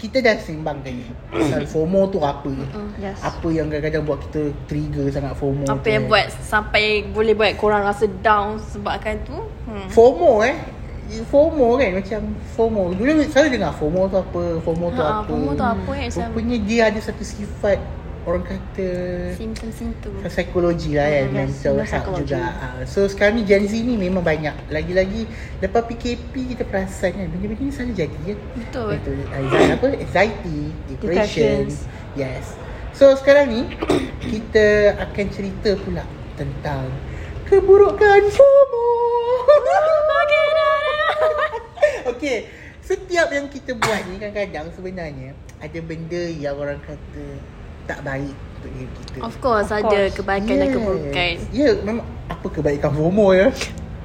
kita 0.00 0.24
dah 0.24 0.32
sembangkan 0.40 0.92
ni. 0.96 1.04
Pasal 1.28 1.68
FOMO 1.68 2.08
tu 2.08 2.24
apa? 2.24 2.48
Yes. 2.96 3.20
Apa 3.20 3.52
yang 3.52 3.68
kadang-kadang 3.68 4.08
buat 4.08 4.24
kita 4.24 4.48
trigger 4.64 5.12
sangat 5.12 5.36
FOMO 5.36 5.68
Apa 5.68 5.84
tu, 5.84 5.92
yang 5.92 6.08
buat 6.08 6.26
sampai 6.40 7.04
boleh 7.04 7.36
buat 7.36 7.52
korang 7.60 7.84
rasa 7.84 8.08
down 8.24 8.56
sebabkan 8.56 9.20
tu? 9.28 9.36
Hmm. 9.68 9.92
FOMO 9.92 10.40
eh. 10.48 10.56
FOMO 11.28 11.76
kan 11.76 11.90
macam 12.00 12.20
FOMO. 12.56 12.96
Dulu 12.96 13.10
selalu 13.28 13.48
dengar 13.60 13.76
FOMO 13.76 14.08
tu 14.08 14.16
apa, 14.16 14.42
FOMO 14.64 14.86
tu 14.88 15.02
Ha, 15.04 15.10
apa. 15.20 15.28
FOMO 15.28 15.50
tu 15.52 15.64
apa 15.66 15.90
eh? 16.00 16.08
Rupanya 16.08 16.56
dia 16.64 16.82
ada 16.88 17.00
satu 17.02 17.20
sifat 17.20 17.76
orang 18.28 18.44
kata 18.44 18.90
Simptom-simptom. 19.36 20.12
psikologi 20.28 20.92
lah 20.96 21.08
kan 21.08 21.24
yes, 21.24 21.32
mental 21.32 21.74
human 21.80 21.88
health 21.88 22.18
juga 22.20 22.40
ha. 22.44 22.68
so 22.84 23.08
sekarang 23.08 23.40
ni 23.40 23.42
Gen 23.48 23.64
Z 23.64 23.72
ni 23.80 23.94
memang 23.96 24.20
banyak 24.20 24.52
lagi-lagi 24.68 25.24
lepas 25.64 25.82
PKP 25.88 26.56
kita 26.56 26.64
perasan 26.68 27.16
kan 27.16 27.26
benda-benda 27.32 27.62
ni 27.64 27.72
selalu 27.72 27.92
jadi 27.96 28.18
kan 28.20 28.38
Betul. 28.60 28.90
Betul. 29.00 29.16
Anxiety, 29.32 29.72
apa 29.72 29.86
anxiety 29.96 30.58
depression 30.92 31.62
yes 32.18 32.56
so 32.92 33.16
sekarang 33.16 33.48
ni 33.48 33.60
kita 34.32 34.98
akan 35.00 35.26
cerita 35.32 35.76
pula 35.80 36.04
tentang 36.36 36.88
keburukan 37.48 38.22
FOMO 38.28 38.86
Okay 42.10 42.46
Setiap 42.84 43.30
yang 43.30 43.46
kita 43.46 43.72
buat 43.78 44.02
ni 44.10 44.18
kadang-kadang 44.18 44.68
sebenarnya 44.74 45.30
Ada 45.62 45.78
benda 45.80 46.22
yang 46.30 46.58
orang 46.58 46.82
kata 46.82 47.26
Tak 47.86 48.00
baik 48.04 48.34
untuk 48.60 48.70
diri 48.76 48.88
kita 48.92 49.16
Of 49.24 49.34
course, 49.40 49.68
Of 49.72 49.80
ada 49.84 49.88
course. 49.88 50.14
kebaikan 50.20 50.54
dan 50.60 50.68
keburukan. 50.72 51.32
Ya, 51.50 51.56
yeah, 51.56 51.72
memang 51.80 52.06
apa 52.28 52.46
kebaikan 52.48 52.90
FOMO 52.92 53.26
ya? 53.32 53.48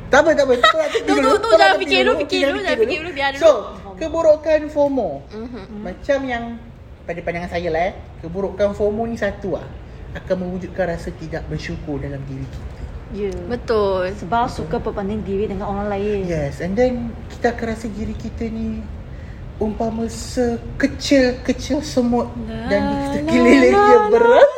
tak 0.06 0.20
apa, 0.22 0.30
tak 0.38 0.46
apa. 0.48 0.54
Tu, 0.56 0.64
nak 0.64 0.90
tepi 0.94 1.04
Tu, 1.04 1.06
tu, 1.10 1.14
dulu. 1.20 1.30
tu, 1.36 1.38
Tu 1.42 1.50
nak 1.50 1.60
jangan 1.60 1.78
fikir 1.82 2.00
dulu, 2.06 2.14
fikir 2.24 2.42
dulu, 2.48 2.60
jangan 2.64 2.80
fikir 2.80 2.98
dulu, 3.04 3.12
biar 3.12 3.30
dulu. 3.36 3.42
So, 3.44 3.52
keburukan 4.00 4.60
FOMO. 4.72 5.10
Mhm. 5.34 5.64
Macam 5.84 6.20
yang 6.24 6.44
pada 7.06 7.20
pandangan 7.22 7.52
saya 7.52 7.68
lah 7.70 7.84
eh, 7.90 7.94
keburukan 8.24 8.74
FOMO 8.74 9.04
ni 9.06 9.18
satu 9.20 9.60
lah. 9.60 9.68
Akan 10.16 10.48
mewujudkan 10.48 10.96
rasa 10.96 11.12
tidak 11.12 11.44
bersyukur 11.52 12.00
dalam 12.00 12.24
diri 12.24 12.48
kita. 12.48 12.82
Ya. 13.14 13.32
Betul. 13.46 14.16
Sebab 14.18 14.48
suka 14.50 14.80
berbanding 14.80 15.22
diri 15.22 15.46
dengan 15.52 15.70
orang 15.70 15.92
lain. 15.92 16.26
Yes, 16.26 16.64
and 16.64 16.74
then 16.74 17.12
kita 17.30 17.52
akan 17.54 17.76
rasa 17.76 17.88
diri 17.92 18.16
kita 18.16 18.48
ni 18.48 18.82
umpama 19.56 20.04
sekecil-kecil 20.12 21.80
semut 21.80 22.28
La, 22.44 22.68
dan 22.68 22.82
di 22.92 22.96
la, 22.96 23.12
sekeliling 23.16 23.76
la, 23.76 23.86
dia 23.88 24.00
berat. 24.12 24.50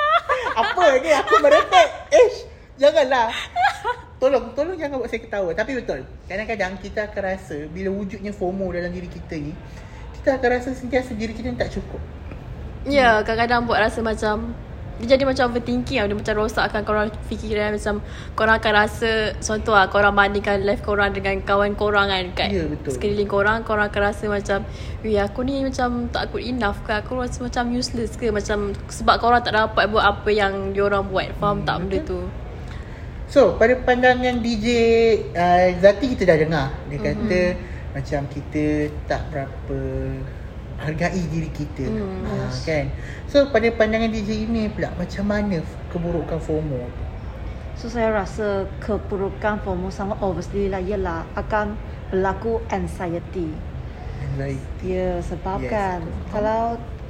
Apa 0.62 0.84
ni 1.02 1.10
aku 1.12 1.34
merepek? 1.42 1.88
Ish, 2.14 2.36
janganlah. 2.78 3.28
Tolong, 4.16 4.56
tolong 4.56 4.76
jangan 4.80 5.02
buat 5.02 5.10
saya 5.12 5.20
ketawa. 5.20 5.50
Tapi 5.52 5.76
betul. 5.76 6.00
Kadang-kadang 6.24 6.72
kita 6.80 7.04
akan 7.10 7.22
rasa 7.36 7.56
bila 7.68 7.92
wujudnya 7.92 8.32
FOMO 8.32 8.72
dalam 8.72 8.88
diri 8.88 9.10
kita 9.10 9.36
ni, 9.36 9.52
kita 10.20 10.40
akan 10.40 10.48
rasa 10.56 10.72
sentiasa 10.72 11.12
diri 11.12 11.36
kita 11.36 11.52
ni 11.52 11.58
tak 11.60 11.76
cukup. 11.76 12.00
Ya, 12.88 13.20
kadang-kadang 13.26 13.66
buat 13.68 13.82
rasa 13.82 14.00
macam 14.00 14.54
dia 14.96 15.16
jadi 15.16 15.28
macam 15.28 15.52
overthinking 15.52 15.98
lah. 16.00 16.06
Dia 16.08 16.16
macam 16.16 16.34
rosakkan 16.40 16.82
korang 16.88 17.08
fikiran 17.28 17.76
macam 17.76 18.00
korang 18.32 18.56
akan 18.56 18.72
rasa 18.72 19.10
contoh 19.44 19.76
lah 19.76 19.92
korang 19.92 20.16
bandingkan 20.16 20.64
life 20.64 20.80
korang 20.80 21.12
dengan 21.12 21.36
kawan 21.44 21.76
korang 21.76 22.08
kan 22.08 22.24
kat 22.32 22.48
Ya, 22.48 22.64
betul. 22.64 22.96
sekeliling 22.96 23.28
korang 23.28 23.60
korang 23.60 23.92
akan 23.92 24.02
rasa 24.08 24.24
macam 24.32 24.64
weh 25.04 25.20
aku 25.20 25.44
ni 25.44 25.60
macam 25.60 26.08
tak 26.08 26.32
good 26.32 26.48
enough 26.48 26.80
ke 26.88 26.96
aku 26.96 27.20
rasa 27.20 27.44
macam 27.44 27.68
useless 27.76 28.16
ke 28.16 28.32
macam 28.32 28.72
sebab 28.88 29.20
korang 29.20 29.44
tak 29.44 29.52
dapat 29.52 29.84
buat 29.92 30.04
apa 30.04 30.30
yang 30.32 30.72
diorang 30.72 31.04
buat 31.12 31.28
faham 31.36 31.60
Hmm, 31.60 31.68
tak 31.68 31.76
benda 31.84 31.98
tu 32.04 32.20
So, 33.26 33.58
pada 33.58 33.74
pandangan 33.82 34.38
DJ 34.38 34.66
uh, 35.34 35.74
Zati 35.82 36.14
kita 36.14 36.22
dah 36.22 36.38
dengar. 36.38 36.66
Dia 36.86 36.98
kata 37.10 37.40
mm-hmm. 37.58 37.90
macam 37.90 38.20
kita 38.30 38.64
tak 39.10 39.20
berapa 39.34 39.78
hargai 40.76 41.24
diri 41.32 41.50
kita. 41.52 41.88
Hmm, 41.88 42.24
uh, 42.26 42.50
kan? 42.64 42.92
So, 43.26 43.48
pada 43.48 43.68
pandangan 43.72 44.12
DJ 44.12 44.44
ini 44.48 44.68
pula 44.68 44.92
macam 44.96 45.24
mana 45.28 45.64
keburukan 45.88 46.38
FOMO 46.40 46.80
tu? 46.84 47.06
So 47.76 47.92
saya 47.92 48.08
rasa 48.08 48.64
keburukan 48.80 49.60
FOMO 49.60 49.92
sangat 49.92 50.16
obviously 50.24 50.72
lah 50.72 50.80
ialah 50.80 51.28
akan 51.36 51.76
berlaku 52.08 52.64
anxiety. 52.72 53.52
Anxiety. 54.24 54.80
Ya 54.80 55.20
sebab 55.20 55.60
Yes, 55.60 55.68
kan 55.68 56.00
betul. 56.00 56.24
kalau 56.32 56.62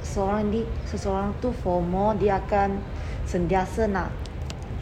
seorang 0.03 0.51
di 0.51 0.67
seseorang 0.83 1.31
tu 1.39 1.55
FOMO 1.63 2.19
dia 2.19 2.43
akan 2.43 2.83
sentiasa 3.23 3.87
nak 3.87 4.11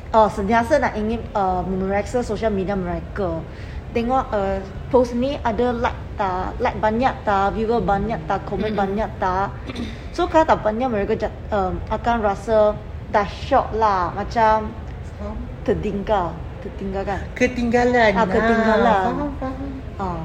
oh 0.10 0.26
sentiasa 0.26 0.82
nak 0.82 0.98
ingin 0.98 1.22
uh, 1.38 1.62
memeriksa 1.62 2.26
sosial 2.26 2.50
media 2.50 2.74
mereka. 2.74 3.46
Tengok 3.94 4.26
uh, 4.34 4.58
post 4.90 5.14
ni 5.14 5.38
ada 5.46 5.70
like 5.70 5.98
tak, 6.16 6.56
like 6.64 6.80
banyak 6.80 7.14
tak, 7.24 7.56
viewer 7.56 7.80
banyak 7.84 8.20
tak, 8.28 8.44
komen 8.48 8.74
banyak 8.74 9.08
tak. 9.20 9.52
So 10.16 10.28
kalau 10.28 10.48
tak 10.48 10.64
banyak 10.64 10.88
mereka 10.88 11.14
jat, 11.28 11.34
um, 11.52 11.80
akan 11.92 12.24
rasa 12.24 12.74
dah 13.12 13.28
shock 13.28 13.72
lah 13.76 14.12
macam 14.16 14.72
tertinggal, 15.64 16.36
tertinggal 16.64 17.04
kan. 17.04 17.22
Ketinggalan. 17.36 18.12
Ah, 18.16 18.28
ketinggalan. 18.28 19.06
faham, 19.12 19.32
faham. 19.40 19.70
Ah. 20.00 20.24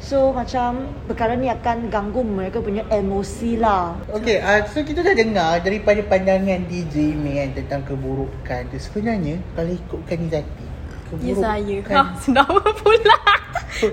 So 0.00 0.32
macam 0.32 0.88
perkara 1.04 1.36
ni 1.36 1.52
akan 1.52 1.92
ganggu 1.92 2.24
mereka 2.24 2.64
punya 2.64 2.88
emosi 2.88 3.60
lah. 3.60 4.00
Okay, 4.08 4.40
uh, 4.40 4.64
so 4.64 4.80
kita 4.80 5.04
dah 5.04 5.12
dengar 5.12 5.60
daripada 5.60 6.00
pandangan 6.00 6.64
DJ 6.64 7.12
ni 7.20 7.36
kan 7.36 7.52
tentang 7.52 7.82
keburukan 7.84 8.60
tu. 8.72 8.80
Sebenarnya 8.80 9.36
kalau 9.52 9.76
ikutkan 9.76 10.16
ni 10.24 10.28
Zati, 10.32 10.64
Ya 11.18 11.34
saya. 11.34 11.76
Keburukan 11.82 12.06
ha, 12.06 12.14
Senama 12.16 12.62
pula. 12.80 13.18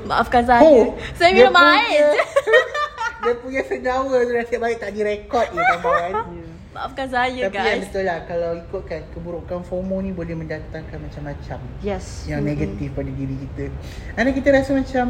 Maafkan 0.04 0.44
saya. 0.44 0.62
Oh, 0.62 0.94
Saya 1.16 1.32
minum 1.34 1.56
air. 1.56 2.14
je 2.14 2.22
Dia 3.24 3.34
punya 3.42 3.62
sendawa 3.66 4.14
tu 4.22 4.32
nasib 4.32 4.60
baik 4.62 4.78
tak 4.78 4.92
direkod 4.94 5.46
je 5.50 5.58
kawan-kawan. 5.58 6.12
Maafkan 6.78 7.08
saya 7.10 7.50
Tapi 7.50 7.58
yang 7.58 7.66
guys. 7.66 7.82
betul 7.90 8.04
lah. 8.06 8.20
Kalau 8.24 8.50
ikutkan 8.56 9.02
keburukan 9.10 9.60
FOMO 9.66 9.98
ni 10.00 10.14
boleh 10.14 10.38
mendatangkan 10.38 10.98
macam-macam. 11.02 11.58
Yes. 11.82 12.30
yang 12.30 12.46
negatif 12.46 12.94
pada 12.94 13.10
diri 13.10 13.34
kita. 13.34 13.74
Kerana 14.14 14.30
kita 14.30 14.48
rasa 14.54 14.72
macam 14.78 15.06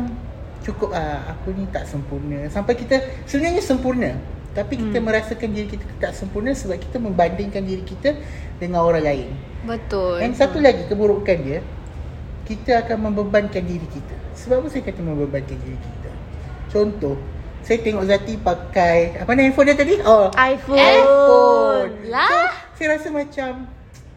cukup 0.64 0.96
ah 0.96 1.28
aku 1.28 1.52
ni 1.52 1.68
tak 1.68 1.84
sempurna. 1.84 2.48
Sampai 2.48 2.80
kita 2.80 2.96
sebenarnya 3.28 3.60
sempurna. 3.60 4.16
Tapi 4.56 4.74
kita 4.74 4.98
merasakan 4.98 5.54
diri 5.54 5.68
kita 5.70 5.86
tak 6.02 6.18
sempurna 6.18 6.50
sebab 6.50 6.80
kita 6.80 6.98
membandingkan 6.98 7.62
diri 7.62 7.84
kita 7.84 8.16
dengan 8.58 8.82
orang 8.82 9.04
lain. 9.04 9.30
Betul. 9.68 10.18
Dan 10.18 10.34
satu 10.34 10.58
lagi 10.58 10.88
keburukan 10.88 11.38
dia 11.44 11.60
kita 12.48 12.88
akan 12.88 13.12
membebankan 13.12 13.60
diri 13.68 13.84
kita. 13.92 14.16
Sebab 14.34 14.64
apa 14.64 14.68
saya 14.72 14.88
kata 14.88 15.04
membebankan 15.04 15.58
diri 15.60 15.76
kita? 15.76 16.12
Contoh, 16.72 17.20
saya 17.60 17.84
tengok 17.84 18.08
Zati 18.08 18.40
pakai 18.40 19.20
apa 19.20 19.28
nama 19.36 19.44
handphone 19.52 19.68
dia 19.68 19.76
tadi? 19.76 20.00
Oh, 20.08 20.32
iPhone. 20.32 20.80
iPhone. 20.80 21.92
Lah. 22.08 22.32
So, 22.32 22.80
saya 22.80 22.88
rasa 22.96 23.08
macam 23.12 23.52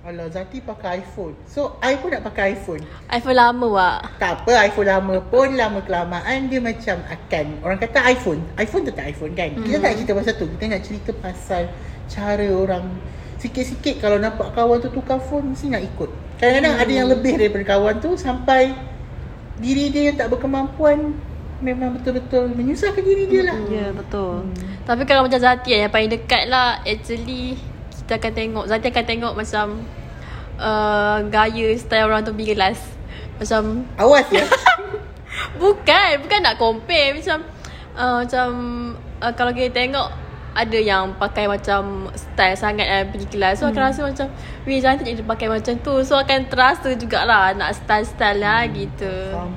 Alah 0.01 0.33
Zati 0.33 0.65
pakai 0.65 1.05
iPhone 1.05 1.37
So 1.45 1.77
I 1.85 2.01
pun 2.01 2.09
nak 2.09 2.25
pakai 2.25 2.57
iPhone 2.57 2.81
iPhone 3.13 3.37
lama 3.37 3.67
wak 3.69 4.17
Tak 4.17 4.33
apa 4.33 4.65
iPhone 4.65 4.89
lama 4.89 5.21
pun 5.21 5.53
Lama 5.53 5.85
kelamaan 5.85 6.49
Dia 6.49 6.57
macam 6.57 7.05
akan 7.05 7.45
Orang 7.61 7.77
kata 7.77 8.01
iPhone 8.09 8.41
iPhone 8.57 8.89
tetap 8.89 9.05
iPhone 9.05 9.37
kan 9.37 9.53
Kita 9.61 9.77
Hmm. 9.77 9.85
tak 9.85 9.93
cerita 10.01 10.13
pasal 10.17 10.33
tu 10.41 10.49
Kita 10.57 10.65
nak 10.73 10.83
cerita 10.89 11.11
pasal 11.13 11.63
Cara 12.09 12.49
orang 12.49 12.97
Sikit-sikit 13.45 14.01
kalau 14.01 14.17
nampak 14.17 14.57
kawan 14.57 14.81
tu 14.81 14.89
tukar 14.89 15.21
phone 15.21 15.53
Mesti 15.53 15.69
nak 15.69 15.85
ikut 15.85 16.09
Kadang-kadang 16.41 16.75
ada 16.75 16.89
yang 16.91 17.07
Hmm. 17.07 17.15
lebih 17.15 17.33
daripada 17.37 17.65
kawan 17.69 18.01
tu 18.01 18.17
Sampai 18.17 18.73
diri 19.61 19.93
dia 19.93 20.09
yang 20.09 20.17
tak 20.17 20.33
berkemampuan 20.33 21.13
memang 21.61 21.93
betul-betul 21.93 22.49
menyusahkan 22.51 23.05
diri 23.05 23.29
dia 23.29 23.45
lah. 23.45 23.57
Ya, 23.69 23.93
betul. 23.93 24.49
Tapi 24.83 25.05
kalau 25.05 25.29
macam 25.29 25.37
Zati 25.37 25.77
yang 25.77 25.93
paling 25.93 26.09
dekat 26.09 26.49
lah 26.49 26.81
Actually 26.83 27.61
Kita 27.93 28.17
akan 28.17 28.33
tengok 28.33 28.65
Zati 28.67 28.89
akan 28.89 29.05
tengok 29.05 29.33
macam 29.37 29.67
uh, 30.57 31.21
Gaya 31.29 31.77
style 31.77 32.09
orang 32.09 32.25
tu 32.25 32.33
bilas 32.33 32.81
Macam 33.37 33.85
Awas 33.95 34.25
ya. 34.33 34.49
Bukan 35.61 36.25
Bukan 36.25 36.41
nak 36.41 36.57
compare 36.57 37.15
Macam 37.15 37.39
uh, 37.95 38.25
Macam 38.25 38.49
uh, 39.21 39.33
Kalau 39.37 39.53
kita 39.53 39.71
tengok 39.77 40.09
ada 40.51 40.79
yang 40.79 41.15
pakai 41.15 41.47
macam 41.47 42.11
style 42.19 42.59
sangat 42.59 42.87
dan 42.91 43.03
pergi 43.15 43.27
kelas. 43.31 43.63
So 43.63 43.71
akan 43.71 43.83
rasa 43.91 44.01
macam 44.03 44.27
Weh 44.67 44.83
cantik 44.83 45.07
je 45.07 45.23
dia 45.23 45.27
pakai 45.27 45.47
macam 45.47 45.75
tu. 45.79 45.95
So 46.03 46.19
akan 46.19 46.51
terasa 46.51 46.93
jugalah 46.99 47.55
Nak 47.55 47.79
style-style 47.79 48.43
lah 48.43 48.67
gitu. 48.69 49.15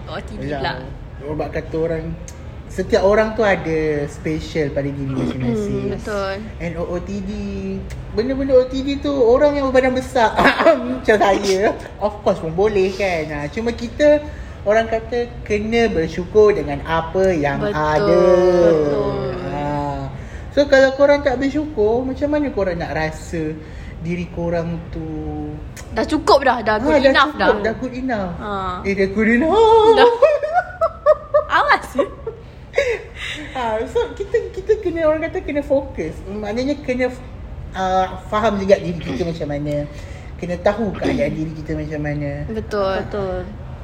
Oh 0.08 0.22
tidak 0.22 0.60
lah 0.62 0.78
Sebab 1.20 1.50
kata 1.50 1.76
orang 1.82 2.04
Setiap 2.70 3.06
orang 3.06 3.38
tu 3.38 3.46
ada 3.46 4.06
special 4.10 4.74
pada 4.74 4.90
diri 4.90 5.14
masing-masing. 5.14 5.94
Betul. 5.94 6.34
And 6.62 6.74
OOTD 6.78 7.30
Benda-benda 8.14 8.54
OOTD 8.62 9.02
tu 9.02 9.14
Orang 9.14 9.58
yang 9.58 9.70
berbadan 9.70 9.98
besar. 9.98 10.34
Macam 11.02 11.18
saya 11.18 11.74
Of 11.98 12.22
course 12.22 12.38
pun 12.38 12.54
boleh 12.54 12.94
kan. 12.94 13.24
Ha, 13.34 13.38
Cuma 13.50 13.74
kita 13.74 14.22
Orang 14.64 14.88
kata 14.88 15.28
Kena 15.44 15.90
bersyukur 15.92 16.54
dengan 16.56 16.80
apa 16.86 17.34
yang 17.34 17.60
Betul, 17.60 17.76
ada. 17.76 18.22
betul. 18.62 19.33
Ha. 20.54 20.56
So 20.56 20.70
kalau 20.70 20.94
korang 20.94 21.26
tak 21.26 21.42
bersyukur 21.42 22.06
Macam 22.06 22.30
mana 22.30 22.54
korang 22.54 22.78
nak 22.78 22.94
rasa 22.94 23.58
Diri 24.06 24.30
korang 24.30 24.78
tu 24.94 25.02
Dah 25.98 26.06
cukup 26.06 26.46
dah 26.46 26.62
Dah 26.62 26.78
good 26.78 27.02
enough 27.02 27.34
dah, 27.34 27.50
cukup, 27.50 27.64
Dah 27.66 27.74
good 27.82 27.96
enough 27.98 28.32
Ha. 28.38 28.52
Eh 28.86 28.94
dah 28.94 29.08
good 29.10 29.30
enough 29.34 29.98
Dah. 29.98 30.10
Awas 31.58 31.88
ha, 33.58 33.64
So 33.94 34.14
kita 34.14 34.38
kita 34.54 34.74
kena 34.86 35.10
orang 35.10 35.26
kata 35.26 35.42
kena 35.42 35.66
fokus 35.66 36.14
Maknanya 36.30 36.78
kena 36.86 37.10
uh, 37.74 38.06
faham 38.30 38.62
juga 38.62 38.78
diri 38.78 39.02
kita 39.02 39.26
macam 39.34 39.48
mana 39.50 39.90
Kena 40.38 40.56
tahu 40.62 40.94
keadaan 40.94 41.34
diri 41.42 41.52
kita 41.58 41.74
macam 41.74 42.00
mana 42.06 42.46
Betul 42.46 42.94
Betul. 43.10 43.38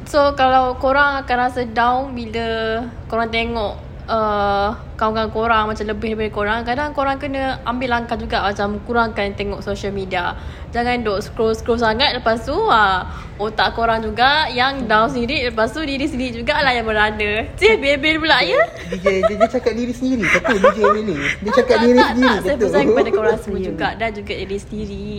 So 0.06 0.34
kalau 0.34 0.78
korang 0.78 1.22
akan 1.26 1.38
rasa 1.38 1.65
down 1.70 2.13
bila 2.17 2.82
korang 3.10 3.30
tengok 3.30 3.88
uh, 4.10 4.74
kawan-kawan 4.98 5.30
korang 5.30 5.63
macam 5.69 5.86
lebih 5.86 6.17
daripada 6.17 6.32
korang 6.34 6.60
Kadang 6.65 6.89
korang 6.98 7.17
kena 7.22 7.62
ambil 7.63 7.93
langkah 7.93 8.17
juga 8.17 8.41
macam 8.41 8.82
kurangkan 8.84 9.38
tengok 9.38 9.62
social 9.62 9.93
media. 9.93 10.34
Jangan 10.74 11.06
duk 11.06 11.22
scroll-scroll 11.22 11.78
sangat 11.78 12.17
lepas 12.17 12.41
tu 12.41 12.58
uh, 12.58 13.06
otak 13.38 13.78
korang 13.78 14.02
juga 14.02 14.50
yang 14.52 14.86
down 14.89 15.10
sendiri 15.10 15.48
Lepas 15.50 15.72
tu 15.72 15.82
diri 15.86 16.06
sendiri 16.10 16.41
jugalah 16.41 16.74
yang 16.74 16.86
berada. 16.89 17.45
Cik 17.56 17.80
bebel 17.80 18.19
pula 18.19 18.41
ya? 18.41 18.60
DJ 18.89 19.06
dia, 19.30 19.36
dia 19.38 19.48
cakap 19.48 19.74
diri 19.78 19.93
sendiri 19.93 20.26
Betul? 20.26 20.58
DJ 20.60 20.80
Willy 20.91 21.17
Dia 21.45 21.52
cakap 21.54 21.78
tak, 21.78 21.86
diri 21.86 21.98
tak, 21.98 22.10
sendiri 22.12 22.30
tak, 22.30 22.41
Saya 22.41 22.56
betul? 22.58 22.67
pesan 22.67 22.84
kepada 22.89 23.10
korang 23.13 23.38
semua 23.45 23.62
juga 23.62 23.88
Dan 23.95 24.10
juga 24.17 24.34
diri 24.34 24.58
sendiri. 24.58 25.10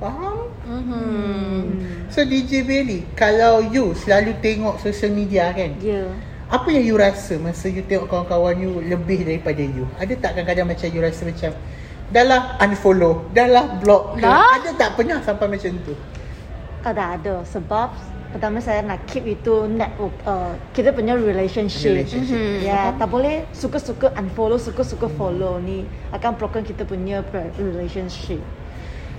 Faham? 0.00 0.36
mm-hmm. 0.64 1.60
So 2.08 2.24
DJ 2.24 2.64
Belly 2.64 3.04
Kalau 3.16 3.64
you 3.68 3.92
selalu 3.96 4.36
tengok 4.40 4.80
social 4.80 5.12
media 5.12 5.52
kan? 5.52 5.76
Ya. 5.80 6.08
Apa 6.50 6.66
yang 6.74 6.82
you 6.82 6.96
rasa 6.98 7.38
masa 7.38 7.70
you 7.70 7.86
tengok 7.86 8.10
kawan-kawan 8.10 8.58
you 8.58 8.82
lebih 8.82 9.22
daripada 9.22 9.62
you? 9.62 9.86
Ada 10.02 10.18
tak 10.18 10.30
kadang-kadang 10.34 10.66
macam 10.74 10.86
you 10.90 11.00
rasa 11.00 11.22
macam 11.22 11.50
Dah 12.10 12.24
lah 12.26 12.40
unfollow 12.58 13.22
Dah 13.30 13.46
lah 13.46 13.64
block 13.78 14.18
ke? 14.18 14.26
Dah? 14.26 14.58
Ada 14.58 14.74
tak 14.74 14.98
pernah 14.98 15.22
sampai 15.22 15.46
macam 15.46 15.70
tu? 15.86 15.94
Ada 16.82 17.04
ada 17.14 17.34
sebab 17.46 17.94
pertama 18.34 18.58
saya 18.62 18.82
nak 18.82 18.98
keep 19.10 19.26
itu 19.26 19.66
network 19.66 20.14
uh, 20.22 20.54
kita 20.70 20.94
punya 20.94 21.18
relationship. 21.18 21.98
Relationship. 21.98 22.38
Mhm. 22.38 22.62
Ya, 22.62 22.94
tak 22.94 23.10
boleh 23.10 23.42
suka-suka 23.50 24.14
unfollow, 24.14 24.56
suka-suka 24.56 25.10
follow 25.18 25.58
ni 25.58 25.84
akan 26.14 26.38
broken 26.38 26.62
kita 26.62 26.86
punya 26.86 27.26
relationship. 27.58 28.40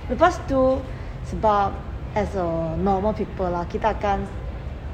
Lepas 0.08 0.40
tu 0.48 0.80
sebab 1.28 1.76
as 2.12 2.34
a 2.36 2.76
normal 2.80 3.16
people 3.16 3.48
lah 3.48 3.64
kita 3.68 3.94
akan 3.96 4.24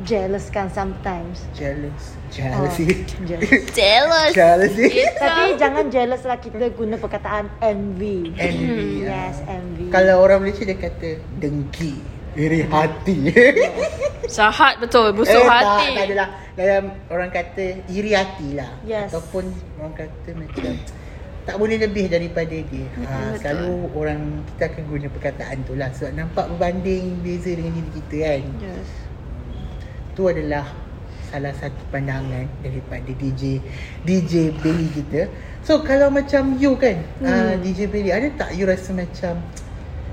jealous 0.05 0.47
kan 0.51 0.71
sometimes. 0.71 1.43
Jealous 1.57 2.19
Oh, 2.29 2.69
Jealousy 2.69 3.09
jealous. 3.25 3.73
Jealous 3.73 4.33
Jealousy 4.39 4.89
Tapi 5.17 5.57
jangan 5.57 5.89
jealous 5.89 6.23
lah 6.29 6.37
kita 6.37 6.69
guna 6.77 7.01
perkataan 7.01 7.49
envy. 7.65 8.37
Envy 8.37 9.09
Yes, 9.09 9.41
ah. 9.49 9.57
envy. 9.57 9.89
Kalau 9.89 10.21
orang 10.21 10.45
Malaysia 10.45 10.69
dia 10.69 10.77
kata 10.77 11.25
Dengki 11.41 11.97
Iri 12.37 12.69
hati 12.69 13.33
Sahat 14.29 14.77
betul 14.77 15.17
Busuk 15.17 15.41
eh, 15.41 15.49
hati 15.49 15.89
Tak, 15.89 15.97
tak 15.97 16.05
adalah 16.05 16.29
Dalam 16.53 16.85
orang 17.09 17.31
kata 17.33 17.65
Iri 17.89 18.13
hati 18.13 18.61
lah 18.61 18.77
Yes. 18.85 19.09
Ataupun 19.09 19.49
orang 19.81 19.95
kata 19.97 20.29
macam 20.37 20.73
tak 21.49 21.57
boleh 21.57 21.81
lebih 21.81 22.13
daripada 22.13 22.53
dia. 22.53 22.85
Ha, 23.09 23.33
betul. 23.33 23.41
selalu 23.41 23.73
orang 23.97 24.21
kita 24.53 24.69
akan 24.69 24.83
guna 24.85 25.07
perkataan 25.09 25.57
tu 25.65 25.73
lah 25.81 25.89
sebab 25.97 26.13
nampak 26.13 26.45
berbanding 26.45 27.25
beza 27.25 27.57
dengan 27.57 27.73
diri 27.73 27.89
kita 27.97 28.17
kan. 28.21 28.43
Yes. 28.61 28.89
Tu 30.19 30.27
adalah 30.27 30.67
salah 31.31 31.55
satu 31.55 31.79
pandangan 31.95 32.51
daripada 32.59 33.07
DJ 33.07 33.63
DJ 34.03 34.51
Belly 34.59 34.91
kita. 34.91 35.31
So 35.63 35.87
kalau 35.87 36.11
macam 36.11 36.59
you 36.59 36.75
kan, 36.75 37.07
hmm. 37.23 37.29
uh, 37.29 37.55
DJ 37.63 37.87
Belly, 37.87 38.11
ada 38.11 38.27
tak 38.35 38.59
you 38.59 38.67
rasa 38.67 38.91
macam 38.91 39.39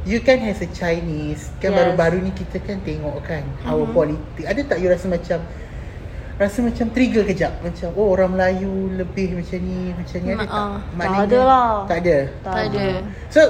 you 0.05 0.21
kan 0.21 0.37
as 0.45 0.61
a 0.61 0.69
Chinese, 0.69 1.49
kan 1.57 1.73
Yes. 1.73 1.77
baru-baru 1.81 2.21
ni 2.21 2.31
kita 2.37 2.61
kan 2.61 2.77
tengok 2.85 3.17
kan 3.25 3.41
our 3.65 3.89
politik. 3.89 4.45
Ada 4.45 4.61
tak 4.69 4.77
you 4.77 4.93
rasa 4.93 5.09
macam 5.09 5.41
rasa 6.35 6.59
macam 6.59 6.91
trigger 6.91 7.23
kejap 7.23 7.63
macam 7.63 7.95
oh 7.95 8.11
orang 8.11 8.35
Melayu 8.35 8.91
lebih 8.91 9.39
macam 9.39 9.55
ni 9.55 9.95
macam 9.95 10.17
ni 10.19 10.29
ada 10.29 10.35
Ma- 10.35 10.43
tak? 10.43 10.51
ah. 10.51 10.75
Maknanya- 10.91 11.15
Tak 11.15 11.23
ada 11.25 11.39
lah. 11.39 11.71
Tak 11.87 11.97
ada. 11.97 12.17
Tak 12.43 12.53
ada 12.59 12.85
So 13.31 13.41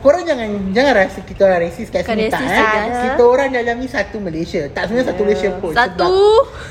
korang 0.00 0.24
jangan 0.24 0.48
jangan 0.72 0.92
rasa 0.96 1.18
kita 1.20 1.40
orang 1.44 1.60
racist 1.68 1.90
kat 1.90 2.02
sini 2.06 2.32
tak 2.32 2.40
eh. 2.40 3.02
Kita 3.04 3.22
orang 3.22 3.48
dalam 3.52 3.76
ni 3.76 3.88
satu 3.90 4.16
Malaysia. 4.18 4.62
Tak 4.72 4.88
sebenarnya 4.88 5.08
satu 5.12 5.22
Malaysia 5.22 5.48
pun. 5.58 5.72
Satu 5.76 6.14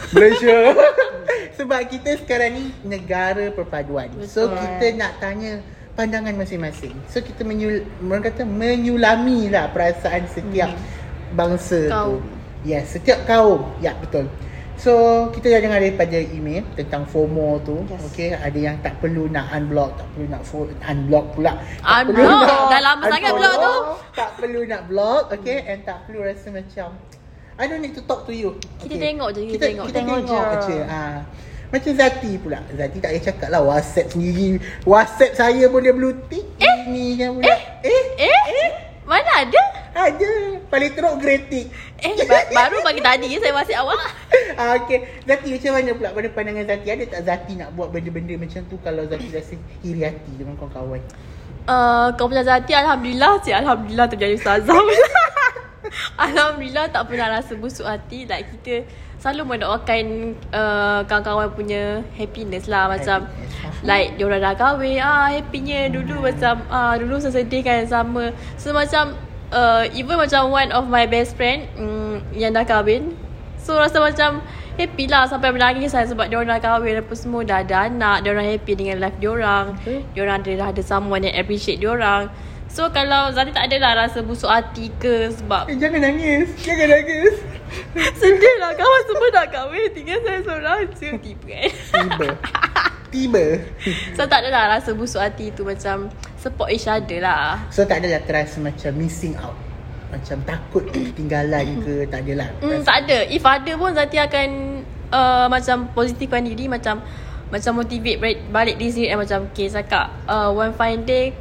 Malaysia. 0.09 0.57
Sebab 1.59 1.79
kita 1.85 2.09
sekarang 2.17 2.51
ni 2.55 2.63
negara 2.81 3.51
perpaduan. 3.51 4.09
So 4.25 4.47
Betul. 4.47 4.57
kita 4.57 4.85
nak 4.97 5.11
tanya 5.19 5.51
pandangan 5.93 6.33
masing-masing. 6.33 6.95
So 7.05 7.19
kita 7.19 7.43
menyul, 7.43 7.83
orang 8.01 8.23
kata 8.23 8.41
menyulami 8.41 9.51
lah 9.51 9.67
perasaan 9.69 10.25
setiap 10.25 10.71
bangsa 11.35 11.91
Kaum. 11.91 12.17
tu. 12.17 12.39
Yes, 12.63 12.95
setiap 12.95 13.23
kaum. 13.23 13.67
Ya, 13.79 13.95
betul. 13.95 14.31
So, 14.79 15.27
kita 15.35 15.51
dah 15.51 15.59
dengar 15.59 15.79
daripada 15.83 16.15
email 16.15 16.63
tentang 16.71 17.03
FOMO 17.03 17.59
tu. 17.67 17.83
Yes. 17.83 17.99
Okay, 18.07 18.31
ada 18.31 18.55
yang 18.55 18.79
tak 18.79 18.95
perlu 19.03 19.27
nak 19.27 19.51
unblock, 19.51 19.99
tak 19.99 20.07
perlu 20.15 20.25
nak 20.31 20.41
fo- 20.47 20.71
unblock 20.71 21.35
pula. 21.35 21.59
Tak 21.83 22.07
perlu 22.07 22.23
Unblock? 22.23 22.47
nak 22.47 22.71
Dah 22.71 22.79
lama 22.79 23.03
sangat 23.11 23.31
block 23.35 23.55
tu. 23.59 23.75
Tak 24.15 24.29
perlu 24.39 24.61
nak 24.63 24.81
block, 24.87 25.23
okay? 25.35 25.67
And 25.67 25.83
tak 25.83 26.07
perlu 26.07 26.23
rasa 26.23 26.47
macam 26.47 26.95
I 27.59 27.67
don't 27.67 27.83
need 27.83 27.91
to 27.91 28.03
talk 28.07 28.23
to 28.23 28.31
you. 28.31 28.55
Kita 28.79 28.95
tengok 28.95 29.35
je, 29.35 29.51
kita 29.51 29.67
tengok. 29.67 29.85
kita 29.91 29.99
Tengok 29.99 30.17
tengok, 30.23 30.43
je. 30.63 30.71
je. 30.71 30.79
Ha. 30.87 31.01
Macam 31.69 31.91
Zati 31.91 32.31
pula. 32.39 32.59
Zati 32.71 32.97
tak 33.03 33.09
payah 33.11 33.23
cakap 33.29 33.49
lah 33.51 33.61
WhatsApp 33.61 34.07
sendiri. 34.15 34.63
WhatsApp 34.87 35.35
saya 35.35 35.67
pun 35.67 35.83
dia 35.83 35.91
blue 35.91 36.15
tick. 36.31 36.47
Eh? 36.55 36.75
Ini 36.87 37.05
kan 37.19 37.29
pula. 37.35 37.51
Eh? 37.51 37.59
eh? 37.83 38.03
Eh? 38.15 38.71
Mana 39.03 39.43
ada? 39.43 39.63
Ada. 39.93 40.31
Paling 40.69 40.91
teruk 40.93 41.15
grey 41.17 41.39
tick. 41.49 41.67
Eh, 41.99 42.13
ba- 42.23 42.47
baru 42.49 42.79
pagi 42.79 43.01
tadi 43.01 43.35
saya 43.37 43.51
masih 43.51 43.75
awak. 43.75 43.97
ah, 44.61 44.77
okay. 44.77 45.19
Zati 45.25 45.51
macam 45.51 45.71
mana 45.75 45.91
pula 45.91 46.09
pada 46.13 46.27
pandangan 46.31 46.65
Zati? 46.65 46.87
Ada 46.87 47.03
tak 47.09 47.21
Zati 47.25 47.53
nak 47.57 47.69
buat 47.73 47.89
benda-benda 47.89 48.33
macam 48.37 48.61
tu 48.69 48.75
kalau 48.79 49.03
Zati 49.03 49.27
rasa 49.33 49.55
iri 49.81 50.01
hati 50.05 50.31
dengan 50.37 50.55
kawan-kawan? 50.55 51.01
Uh, 51.67 52.09
kau 52.15 52.25
punya 52.25 52.41
Zati 52.41 52.73
Alhamdulillah 52.73 53.37
Cik 53.45 53.53
Alhamdulillah 53.53 54.07
terjadi 54.09 54.33
ustazah 54.41 54.73
Alhamdulillah 56.17 56.89
tak 56.89 57.05
pernah 57.05 57.29
rasa 57.29 57.53
busuk 57.53 57.85
hati 57.85 58.25
Like 58.25 58.49
kita 58.57 58.89
selalu 59.19 59.53
mendoakan 59.55 60.05
uh, 60.49 61.01
kawan-kawan 61.05 61.51
punya 61.53 62.01
happiness 62.15 62.65
lah 62.65 62.89
Macam 62.89 63.27
Happiness. 63.27 63.85
like 63.85 64.15
diorang 64.15 64.41
dah 64.41 64.55
kahwin 64.55 64.99
ah 64.99 65.27
happynya 65.29 65.91
dulu 65.91 66.23
macam 66.23 66.63
ah 66.67 66.95
dulu 66.95 67.19
saya 67.19 67.43
sedih 67.43 67.63
kan 67.63 67.83
sama 67.87 68.31
so 68.55 68.71
macam 68.71 69.15
uh, 69.51 69.83
even 69.93 70.17
macam 70.17 70.49
one 70.49 70.69
of 70.71 70.85
my 70.87 71.05
best 71.05 71.35
friend 71.35 71.69
mm, 71.75 72.21
yang 72.33 72.53
dah 72.53 72.65
kahwin 72.65 73.13
so 73.59 73.75
rasa 73.75 73.99
macam 73.99 74.41
happy 74.79 75.11
lah 75.11 75.27
sampai 75.27 75.51
menangis 75.51 75.91
saya 75.91 76.07
sebab 76.07 76.31
diorang 76.31 76.47
dah 76.55 76.61
kahwin 76.63 77.03
apa 77.03 77.13
semua 77.13 77.43
dah 77.43 77.59
ada 77.59 77.91
anak 77.91 78.23
diorang 78.23 78.47
happy 78.47 78.73
dengan 78.79 79.03
life 79.03 79.17
diorang 79.19 79.75
Betul. 79.83 80.07
diorang 80.15 80.39
ada 80.39 80.51
dah 80.55 80.67
ada 80.71 80.81
someone 80.81 81.27
yang 81.27 81.35
appreciate 81.35 81.83
diorang 81.83 82.31
so 82.71 82.87
kalau 82.93 83.27
Zati 83.35 83.51
tak 83.51 83.67
adalah 83.67 84.07
rasa 84.07 84.23
busuk 84.23 84.47
hati 84.47 84.93
ke 85.01 85.33
sebab 85.35 85.67
Eh, 85.67 85.75
jangan 85.75 86.05
nangis. 86.05 86.53
Jangan 86.63 86.87
nangis. 86.87 87.35
sedih 88.21 88.55
lah 88.61 88.73
kawan 88.73 89.01
semua 89.05 89.27
dah 89.35 89.45
kahwin 89.49 89.89
tinggal 89.93 90.17
saya 90.23 90.39
seorang 90.41 90.79
je 90.95 91.09
tiba 91.21 91.45
kan 91.49 91.69
Tiba. 91.69 92.27
Tiba. 93.09 93.45
So 94.15 94.29
tak 94.29 94.45
adalah 94.45 94.77
rasa 94.77 94.93
busuk 94.93 95.17
hati 95.19 95.49
tu 95.51 95.65
macam 95.65 96.13
support 96.39 96.71
each 96.71 96.87
other 96.87 97.19
lah. 97.19 97.67
So 97.69 97.83
tak 97.83 98.01
adalah 98.01 98.23
terasa 98.23 98.63
macam 98.63 98.95
missing 98.95 99.35
out. 99.35 99.55
Macam 100.09 100.41
takut 100.47 100.83
ketinggalan 100.95 101.83
ke 101.83 102.07
tak 102.07 102.23
adalah. 102.25 102.49
Hmm, 102.63 102.81
tak 102.81 102.97
ada. 103.05 103.27
If 103.27 103.43
ada 103.43 103.71
pun 103.75 103.91
Zati 103.91 104.17
akan 104.17 104.49
uh, 105.11 105.45
macam 105.51 105.91
positifkan 105.91 106.47
diri 106.47 106.71
macam 106.71 107.03
macam 107.49 107.81
motivate 107.81 108.17
balik, 108.21 108.39
balik 108.53 108.75
diri 108.79 108.89
sendiri 108.93 109.19
macam 109.19 109.49
okay 109.49 109.67
cakap 109.67 110.13
uh, 110.29 110.53
one 110.53 110.71
fine 110.77 111.01
day 111.01 111.33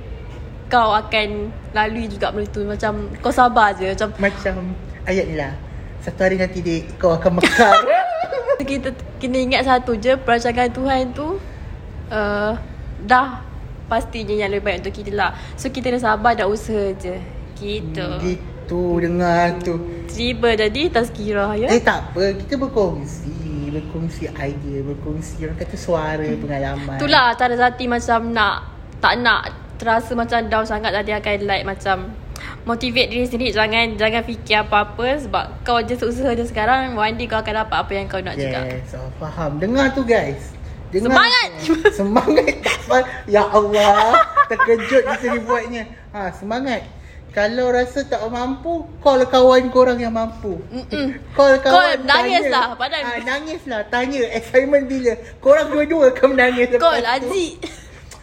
kau 0.68 0.92
akan 0.92 1.48
lalui 1.72 2.08
juga 2.08 2.28
benda 2.28 2.48
tu 2.48 2.60
macam 2.64 3.08
kau 3.24 3.32
sabar 3.32 3.72
je 3.72 3.88
macam 3.88 4.08
Macam 4.20 4.54
ayat 5.08 5.24
ni 5.24 5.36
lah. 5.38 5.52
Satu 6.04 6.20
hari 6.26 6.36
nanti 6.36 6.60
dek 6.60 7.00
kau 7.00 7.16
akan 7.16 7.40
mekar. 7.40 7.72
kita 8.68 8.90
kena 9.22 9.38
ingat 9.38 9.62
satu 9.64 9.96
je 9.96 10.18
perancangan 10.18 10.68
Tuhan 10.68 11.14
tu 11.14 11.38
uh, 12.10 12.52
dah 13.06 13.47
pastinya 13.88 14.36
yang 14.36 14.52
lebih 14.52 14.68
baik 14.68 14.76
untuk 14.84 14.94
kita 15.00 15.10
lah. 15.16 15.32
So 15.56 15.72
kita 15.72 15.90
kena 15.90 16.00
sabar 16.00 16.36
dan 16.36 16.46
usaha 16.46 16.92
je. 16.94 17.16
Gitu. 17.58 18.08
gitu 18.22 19.02
dengar 19.02 19.58
tu. 19.58 19.82
Tiba 20.06 20.54
jadi 20.54 20.92
tazkirah 20.94 21.58
ya. 21.58 21.68
Eh 21.74 21.82
tak 21.82 22.14
apa, 22.14 22.38
kita 22.38 22.54
berkongsi, 22.54 23.34
berkongsi 23.74 24.30
idea, 24.30 24.78
berkongsi 24.86 25.42
orang 25.42 25.58
kata 25.58 25.74
suara, 25.74 26.28
pengalaman. 26.38 27.02
Itulah 27.02 27.34
cara 27.34 27.54
Zati 27.58 27.90
macam 27.90 28.30
nak 28.30 28.56
tak 29.02 29.18
nak 29.18 29.42
terasa 29.78 30.14
macam 30.14 30.38
down 30.46 30.66
sangat 30.66 30.94
Zati 30.94 31.10
akan 31.10 31.36
like 31.50 31.66
macam 31.66 32.14
motivate 32.66 33.08
diri 33.10 33.26
sendiri 33.26 33.50
jangan 33.50 33.96
jangan 33.96 34.22
fikir 34.22 34.60
apa-apa 34.66 35.18
sebab 35.24 35.44
kau 35.64 35.80
je 35.80 35.96
usaha 35.98 36.36
je 36.36 36.44
sekarang 36.44 36.94
one 36.94 37.16
day 37.16 37.24
kau 37.24 37.40
akan 37.40 37.64
dapat 37.64 37.78
apa 37.80 37.92
yang 37.94 38.06
kau 38.06 38.20
nak 38.20 38.36
juga. 38.36 38.60
Yes, 38.68 38.94
oh, 38.94 39.10
faham. 39.18 39.58
Dengar 39.58 39.90
tu 39.96 40.04
guys. 40.04 40.57
Dengar 40.88 41.10
Semangat! 41.12 41.50
Semangat 41.98 42.54
tak. 42.64 43.04
Ya 43.28 43.44
Allah, 43.44 44.16
terkejut 44.48 45.02
kita 45.04 45.26
ni 45.28 45.40
buatnya. 45.44 45.82
Ha, 46.10 46.32
semangat. 46.32 46.88
Kalau 47.28 47.68
rasa 47.68 48.02
tak 48.02 48.24
mampu, 48.26 48.88
call 48.98 49.20
kawan 49.28 49.68
korang 49.68 50.00
yang 50.00 50.16
mampu. 50.16 50.56
Mm-mm. 50.72 51.20
Call 51.36 51.60
kawan 51.60 52.00
Call, 52.00 52.08
nangis 52.08 52.40
tanya. 52.42 52.56
lah, 52.56 52.66
padahal- 52.72 53.04
Ah, 53.04 53.20
nangis 53.20 53.62
lah. 53.68 53.80
Tanya 53.84 54.24
assignment 54.32 54.88
bila. 54.88 55.12
Korang 55.38 55.68
dua-dua 55.68 56.10
akan 56.10 56.26
menangis. 56.32 56.72
lepas 56.72 56.98
tu. 56.98 57.04
Haji. 57.04 57.46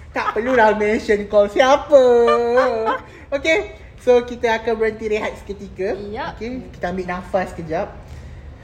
Tak 0.10 0.28
perlulah 0.34 0.73
mention 0.73 1.28
call 1.28 1.47
siapa. 1.47 2.01
Okay. 3.36 3.75
So 3.99 4.21
kita 4.21 4.62
akan 4.62 4.73
berhenti 4.75 5.06
rehat 5.08 5.34
seketika. 5.38 5.97
Yup. 5.97 6.38
Okay. 6.38 6.49
Kita 6.71 6.86
ambil 6.89 7.06
nafas 7.08 7.54
kejap. 7.54 7.89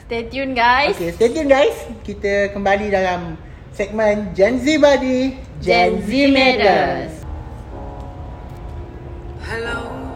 Stay 0.06 0.26
tune 0.28 0.54
guys. 0.54 0.94
Okay, 0.94 1.12
stay 1.12 1.30
tune 1.30 1.48
guys. 1.48 1.76
Kita 2.02 2.50
kembali 2.52 2.88
dalam 2.88 3.36
segmen 3.74 4.34
Gen 4.36 4.60
Z 4.60 4.78
Buddy. 4.78 5.38
Gen 5.62 6.02
Z 6.06 6.32
Matters. 6.32 7.12
Hello, 9.48 10.12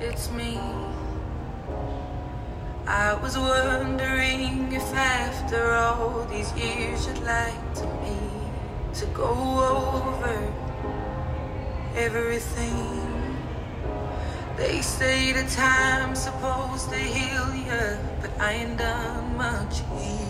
it's 0.00 0.30
me. 0.32 0.58
I 2.86 3.14
was 3.22 3.36
wondering 3.36 4.72
if 4.72 4.82
after 4.94 5.74
all 5.74 6.26
these 6.30 6.52
years 6.54 7.06
you'd 7.06 7.22
like 7.22 7.74
to 7.74 7.86
me 8.02 8.18
to 8.94 9.06
go 9.06 9.30
over 9.30 10.36
everything. 11.96 13.00
They 14.56 14.82
say 14.82 15.32
the 15.32 15.48
time's 15.50 16.24
supposed 16.24 16.90
to 16.90 16.98
heal 16.98 17.54
ya, 17.54 17.96
but 18.20 18.30
I 18.40 18.52
ain't 18.52 18.78
done 18.78 19.36
much 19.36 19.80
healing. 19.96 20.29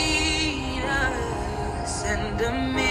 us 2.11 2.41
and 2.41 2.90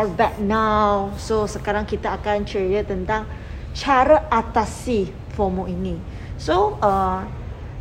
are 0.00 0.08
back 0.08 0.40
now. 0.40 1.12
So 1.20 1.44
sekarang 1.44 1.84
kita 1.84 2.16
akan 2.16 2.48
cerita 2.48 2.88
tentang 2.88 3.28
cara 3.76 4.24
atasi 4.32 5.12
FOMO 5.36 5.68
ini. 5.68 6.00
So 6.40 6.80
uh, 6.80 7.28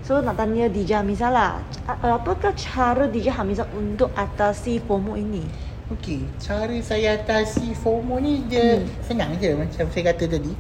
so 0.04 0.20
nak 0.20 0.36
tanya 0.36 0.68
DJ 0.68 1.00
Hamiza 1.00 1.32
lah. 1.32 1.64
Apakah 1.88 2.52
cara 2.60 3.08
DJ 3.08 3.32
Hamiza 3.32 3.64
untuk 3.72 4.12
atasi 4.20 4.84
FOMO 4.84 5.16
ini? 5.16 5.48
Okey, 5.96 6.28
cara 6.44 6.76
saya 6.84 7.16
atasi 7.16 7.72
FOMO 7.72 8.20
ni 8.20 8.44
dia 8.52 8.84
hmm. 8.84 9.00
senang 9.00 9.32
je 9.40 9.56
macam 9.56 9.88
saya 9.88 10.04
kata 10.12 10.28
tadi. 10.28 10.54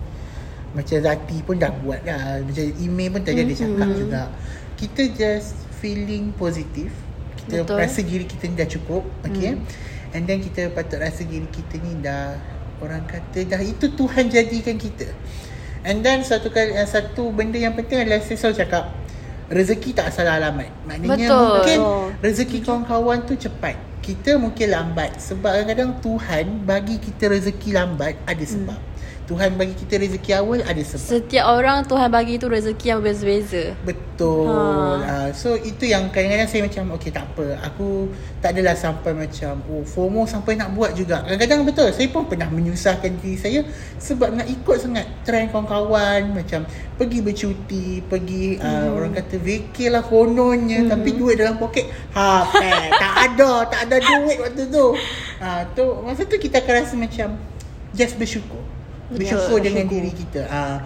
Macam 0.69 0.97
Zati 1.01 1.37
pun 1.43 1.59
dah 1.59 1.73
buat 1.83 2.07
dah. 2.07 2.39
Macam 2.39 2.65
email 2.79 3.09
pun 3.19 3.21
tadi 3.27 3.43
hmm. 3.43 3.47
ada 3.51 3.53
cakap 3.59 3.89
juga. 3.99 4.21
Kita 4.79 5.01
just 5.11 5.59
feeling 5.83 6.31
positif. 6.39 6.87
Kita 7.35 7.67
Betul. 7.67 7.75
rasa 7.83 7.99
diri 7.99 8.23
kita 8.23 8.47
ni 8.47 8.55
dah 8.55 8.69
cukup. 8.69 9.03
Okay. 9.27 9.59
Hmm. 9.59 9.67
And 10.15 10.25
then 10.25 10.41
kita 10.41 10.73
patut 10.73 10.97
rasa 10.97 11.21
diri 11.21 11.45
kita 11.49 11.77
ni 11.81 12.01
dah 12.01 12.33
orang 12.81 13.05
kata 13.05 13.45
dah 13.45 13.61
itu 13.61 13.93
Tuhan 13.93 14.31
jadikan 14.31 14.79
kita. 14.79 15.11
And 15.85 16.03
then 16.03 16.25
satu 16.25 16.51
kali 16.51 16.75
uh, 16.75 16.87
satu 16.87 17.31
benda 17.31 17.55
yang 17.55 17.77
penting 17.77 18.03
adalah 18.03 18.19
saya 18.19 18.35
selalu 18.35 18.55
cakap 18.65 18.83
rezeki 19.49 19.89
tak 19.95 20.07
salah 20.11 20.37
alamat. 20.41 20.69
Maknanya 20.85 21.27
Betul. 21.29 21.45
mungkin 21.55 21.79
rezeki 22.19 22.57
kawan-kawan 22.65 23.19
tu 23.25 23.33
cepat. 23.37 23.75
Kita 23.99 24.41
mungkin 24.41 24.73
lambat 24.73 25.21
sebab 25.21 25.53
kadang-kadang 25.53 25.91
Tuhan 26.01 26.45
bagi 26.65 26.97
kita 26.97 27.29
rezeki 27.29 27.69
lambat 27.77 28.17
ada 28.25 28.45
sebab. 28.45 28.79
Hmm. 28.79 28.97
Tuhan 29.29 29.53
bagi 29.61 29.77
kita 29.77 30.01
rezeki 30.01 30.31
awal 30.41 30.65
ada 30.65 30.81
sebab. 30.81 31.05
Setiap 31.05 31.45
orang 31.53 31.85
Tuhan 31.85 32.09
bagi 32.09 32.41
tu 32.41 32.49
rezeki 32.49 32.85
yang 32.89 32.99
berbeza-beza. 33.05 33.77
Betul. 33.85 34.49
Ha. 34.49 35.05
Uh, 35.05 35.29
so 35.37 35.53
itu 35.53 35.85
yang 35.85 36.09
kadang-kadang 36.09 36.49
saya 36.49 36.65
macam 36.65 36.97
okey 36.97 37.13
tak 37.13 37.29
apa. 37.29 37.61
Aku 37.69 38.09
tak 38.41 38.57
adalah 38.57 38.73
sampai 38.73 39.13
macam 39.13 39.61
oh 39.69 39.85
FOMO 39.85 40.25
sampai 40.25 40.57
nak 40.57 40.73
buat 40.73 40.97
juga. 40.97 41.21
Kadang-kadang 41.29 41.61
betul 41.61 41.93
saya 41.93 42.09
pun 42.09 42.25
pernah 42.25 42.49
menyusahkan 42.49 43.21
diri 43.21 43.37
saya 43.37 43.61
sebab 44.01 44.33
nak 44.33 44.49
ikut 44.49 44.77
sangat 44.81 45.05
trend 45.21 45.53
kawan-kawan 45.53 46.33
macam 46.33 46.65
pergi 46.97 47.19
bercuti, 47.21 48.01
pergi 48.01 48.57
uh, 48.57 48.77
Hmm. 48.79 48.95
orang 48.95 49.11
kata 49.11 49.35
vacay 49.43 49.87
lah 49.91 50.03
kononnya 50.05 50.87
tapi 50.87 51.11
duit 51.19 51.35
dalam 51.35 51.59
poket 51.59 51.91
ha 52.15 52.47
eh, 52.47 52.87
tak 52.95 53.13
ada, 53.27 53.67
tak 53.67 53.81
ada 53.91 53.97
duit 53.99 54.39
waktu 54.39 54.71
tu. 54.71 54.95
Ah 55.43 55.43
uh, 55.43 55.61
tu 55.75 55.83
masa 56.01 56.23
tu 56.23 56.39
kita 56.39 56.63
akan 56.63 56.73
rasa 56.79 56.95
macam 56.95 57.35
just 57.91 58.15
bersyukur. 58.15 58.78
Bersyukur 59.13 59.57
dengan 59.61 59.85
diri 59.89 60.11
kita. 60.13 60.41
Ah. 60.49 60.77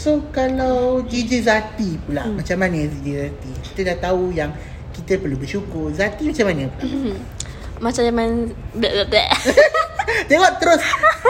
So 0.00 0.32
kalau 0.32 1.04
DJ 1.04 1.44
Zati 1.44 2.00
pula 2.00 2.24
hmm. 2.24 2.40
Macam 2.40 2.56
mana 2.56 2.88
DJ 2.88 3.28
Zati? 3.28 3.52
Kita 3.68 3.80
dah 3.92 3.96
tahu 4.10 4.32
yang 4.32 4.48
Kita 4.90 5.20
perlu 5.20 5.36
bersyukur. 5.36 5.92
Zati 5.92 6.28
macam 6.28 6.46
mana? 6.50 6.66
Macam 7.84 8.04
zaman. 8.04 8.52
Tengok 10.28 10.52
terus. 10.60 10.82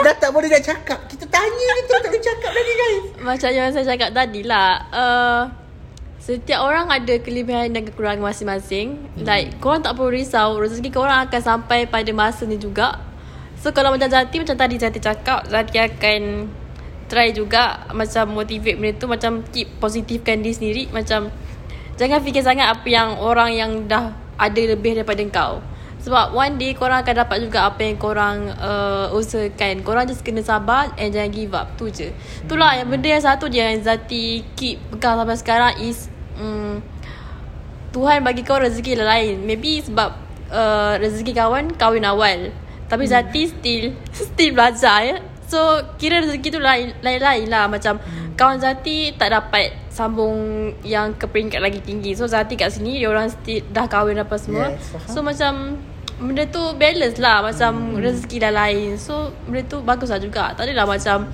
Dah 0.03 0.15
tak 0.19 0.35
boleh 0.35 0.51
nak 0.51 0.63
cakap. 0.67 0.99
Kita 1.07 1.23
tanya 1.31 1.65
ni 1.79 1.81
terus 1.87 2.01
tak 2.03 2.11
boleh 2.11 2.25
cakap 2.27 2.51
lagi 2.51 2.73
guys. 2.75 3.03
Macam 3.23 3.49
yang 3.55 3.69
saya 3.71 3.85
cakap 3.87 4.09
tadi 4.11 4.41
lah 4.43 4.69
uh, 4.91 5.41
Setiap 6.19 6.59
orang 6.61 6.91
ada 6.91 7.13
kelebihan 7.23 7.71
dan 7.71 7.87
kekurangan 7.87 8.19
masing-masing. 8.19 8.99
Hmm. 8.99 9.23
Like 9.23 9.63
korang 9.63 9.79
tak 9.79 9.95
perlu 9.95 10.11
risau. 10.11 10.59
Rezeki 10.59 10.91
korang 10.91 11.23
akan 11.29 11.41
sampai 11.41 11.87
pada 11.87 12.11
masa 12.11 12.43
ni 12.43 12.59
juga 12.59 12.99
So 13.61 13.69
kalau 13.77 13.93
macam 13.93 14.09
Zati 14.09 14.41
Macam 14.41 14.57
tadi 14.57 14.75
Zati 14.81 14.97
cakap 14.97 15.45
Zati 15.45 15.77
akan 15.77 16.49
Try 17.05 17.29
juga 17.29 17.85
Macam 17.93 18.33
motivate 18.33 18.77
benda 18.81 18.97
tu 18.97 19.05
Macam 19.05 19.45
keep 19.53 19.77
positifkan 19.77 20.41
diri 20.41 20.57
sendiri 20.57 20.83
Macam 20.89 21.29
Jangan 22.01 22.19
fikir 22.25 22.41
sangat 22.41 22.73
apa 22.73 22.87
yang 22.89 23.21
Orang 23.21 23.53
yang 23.53 23.85
dah 23.85 24.17
Ada 24.41 24.73
lebih 24.73 24.97
daripada 24.97 25.21
kau 25.29 25.61
sebab 26.01 26.33
one 26.33 26.57
day 26.57 26.73
korang 26.73 27.05
akan 27.05 27.13
dapat 27.13 27.45
juga 27.45 27.69
apa 27.69 27.85
yang 27.85 27.97
korang 28.01 28.49
uh, 28.57 29.13
usahakan. 29.13 29.85
Korang 29.85 30.09
just 30.09 30.25
kena 30.25 30.41
sabar 30.41 30.89
and 30.97 31.13
jangan 31.13 31.29
give 31.29 31.53
up. 31.53 31.77
Tu 31.77 31.93
je. 31.93 32.09
Itulah 32.41 32.73
yang 32.73 32.89
benda 32.89 33.05
yang 33.05 33.21
satu 33.21 33.45
je 33.45 33.61
yang 33.61 33.77
Zati 33.85 34.41
keep 34.57 34.81
pegang 34.89 35.21
sampai 35.21 35.37
sekarang 35.37 35.73
is 35.77 36.09
um, 36.41 36.81
Tuhan 37.93 38.25
bagi 38.25 38.41
kau 38.41 38.57
rezeki 38.57 38.97
lain. 38.97 39.45
Maybe 39.45 39.77
sebab 39.85 40.09
uh, 40.49 40.97
rezeki 40.97 41.37
kawan 41.37 41.77
kahwin 41.77 42.01
awal. 42.09 42.49
Tapi 42.91 43.07
Hmm. 43.07 43.13
Zati 43.15 43.41
still 43.47 43.85
still 44.11 44.51
belajar 44.51 44.99
ya. 45.01 45.17
So 45.47 45.59
kira 45.95 46.19
rezeki 46.19 46.47
tu 46.49 46.59
lain 46.59 46.91
lain-lain 46.99 47.47
lah 47.47 47.67
macam 47.67 47.95
Hmm. 47.97 48.35
kawan 48.35 48.59
Zati 48.59 49.15
tak 49.15 49.31
dapat 49.31 49.71
sambung 49.87 50.35
yang 50.83 51.15
ke 51.15 51.23
peringkat 51.23 51.59
lagi 51.59 51.79
tinggi. 51.79 52.11
So 52.13 52.27
Zati 52.27 52.55
kat 52.55 52.67
sini 52.69 52.99
dia 52.99 53.07
orang 53.07 53.31
still 53.31 53.63
dah 53.67 53.87
kahwin 53.87 54.19
apa 54.19 54.35
semua. 54.35 54.75
Yes, 54.75 54.91
faham. 54.91 55.07
so 55.07 55.19
macam 55.21 55.53
benda 56.19 56.43
tu 56.45 56.61
balance 56.75 57.17
lah 57.17 57.41
macam 57.41 57.71
hmm. 57.95 57.99
rezeki 57.99 58.37
dah 58.39 58.51
lain. 58.51 58.99
So 58.99 59.31
benda 59.43 59.63
tu 59.65 59.79
bagus 59.79 60.07
lah 60.07 60.19
juga. 60.19 60.51
Tak 60.51 60.67
adalah 60.67 60.83
macam 60.85 61.31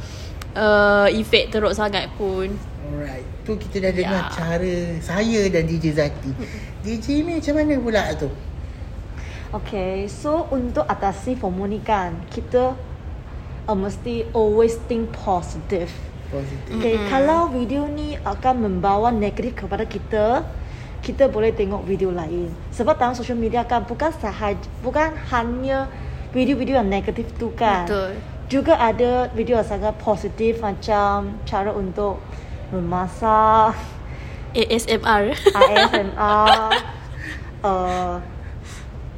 uh, 0.54 1.08
efek 1.10 1.50
teruk 1.50 1.74
sangat 1.74 2.06
pun. 2.14 2.54
Alright 2.88 3.28
Tu 3.44 3.52
kita 3.60 3.84
dah 3.84 3.92
dengar 3.92 4.22
Ya. 4.24 4.32
cara 4.32 4.76
Saya 5.00 5.42
dan 5.48 5.64
DJ 5.64 5.92
Zati 5.92 6.32
DJ 6.82 7.20
ni 7.22 7.36
macam 7.36 7.54
mana 7.56 7.76
pula 7.78 8.04
tu 8.16 8.32
Okay, 9.58 10.06
so 10.06 10.46
untuk 10.54 10.86
atasi 10.86 11.34
FOMO 11.34 11.66
ni 11.66 11.82
kan, 11.82 12.14
kita 12.30 12.78
uh, 13.66 13.74
mesti 13.74 14.30
always 14.30 14.78
think 14.86 15.10
positive. 15.10 15.90
Positif 16.30 16.78
Okay, 16.78 16.94
mm-hmm. 16.94 17.10
kalau 17.10 17.50
video 17.50 17.90
ni 17.90 18.14
akan 18.22 18.70
membawa 18.70 19.10
negatif 19.10 19.66
kepada 19.66 19.90
kita, 19.90 20.46
kita 21.02 21.26
boleh 21.26 21.50
tengok 21.58 21.82
video 21.90 22.14
lain. 22.14 22.54
Sebab 22.70 23.02
dalam 23.02 23.18
social 23.18 23.40
media 23.40 23.66
kan 23.66 23.82
bukan 23.82 24.14
sahaja, 24.22 24.62
bukan 24.86 25.18
hanya 25.34 25.90
video-video 26.38 26.78
yang 26.78 26.90
negatif 26.94 27.26
tu 27.42 27.50
kan. 27.58 27.90
Betul. 27.90 28.14
Juga 28.54 28.78
ada 28.78 29.26
video 29.34 29.58
yang 29.58 29.66
sangat 29.66 29.98
positif 29.98 30.62
macam 30.62 31.34
cara 31.50 31.74
untuk 31.74 32.22
memasak, 32.70 33.74
ASMR. 34.54 35.34
ASMR, 35.34 36.72
uh, 37.68 38.22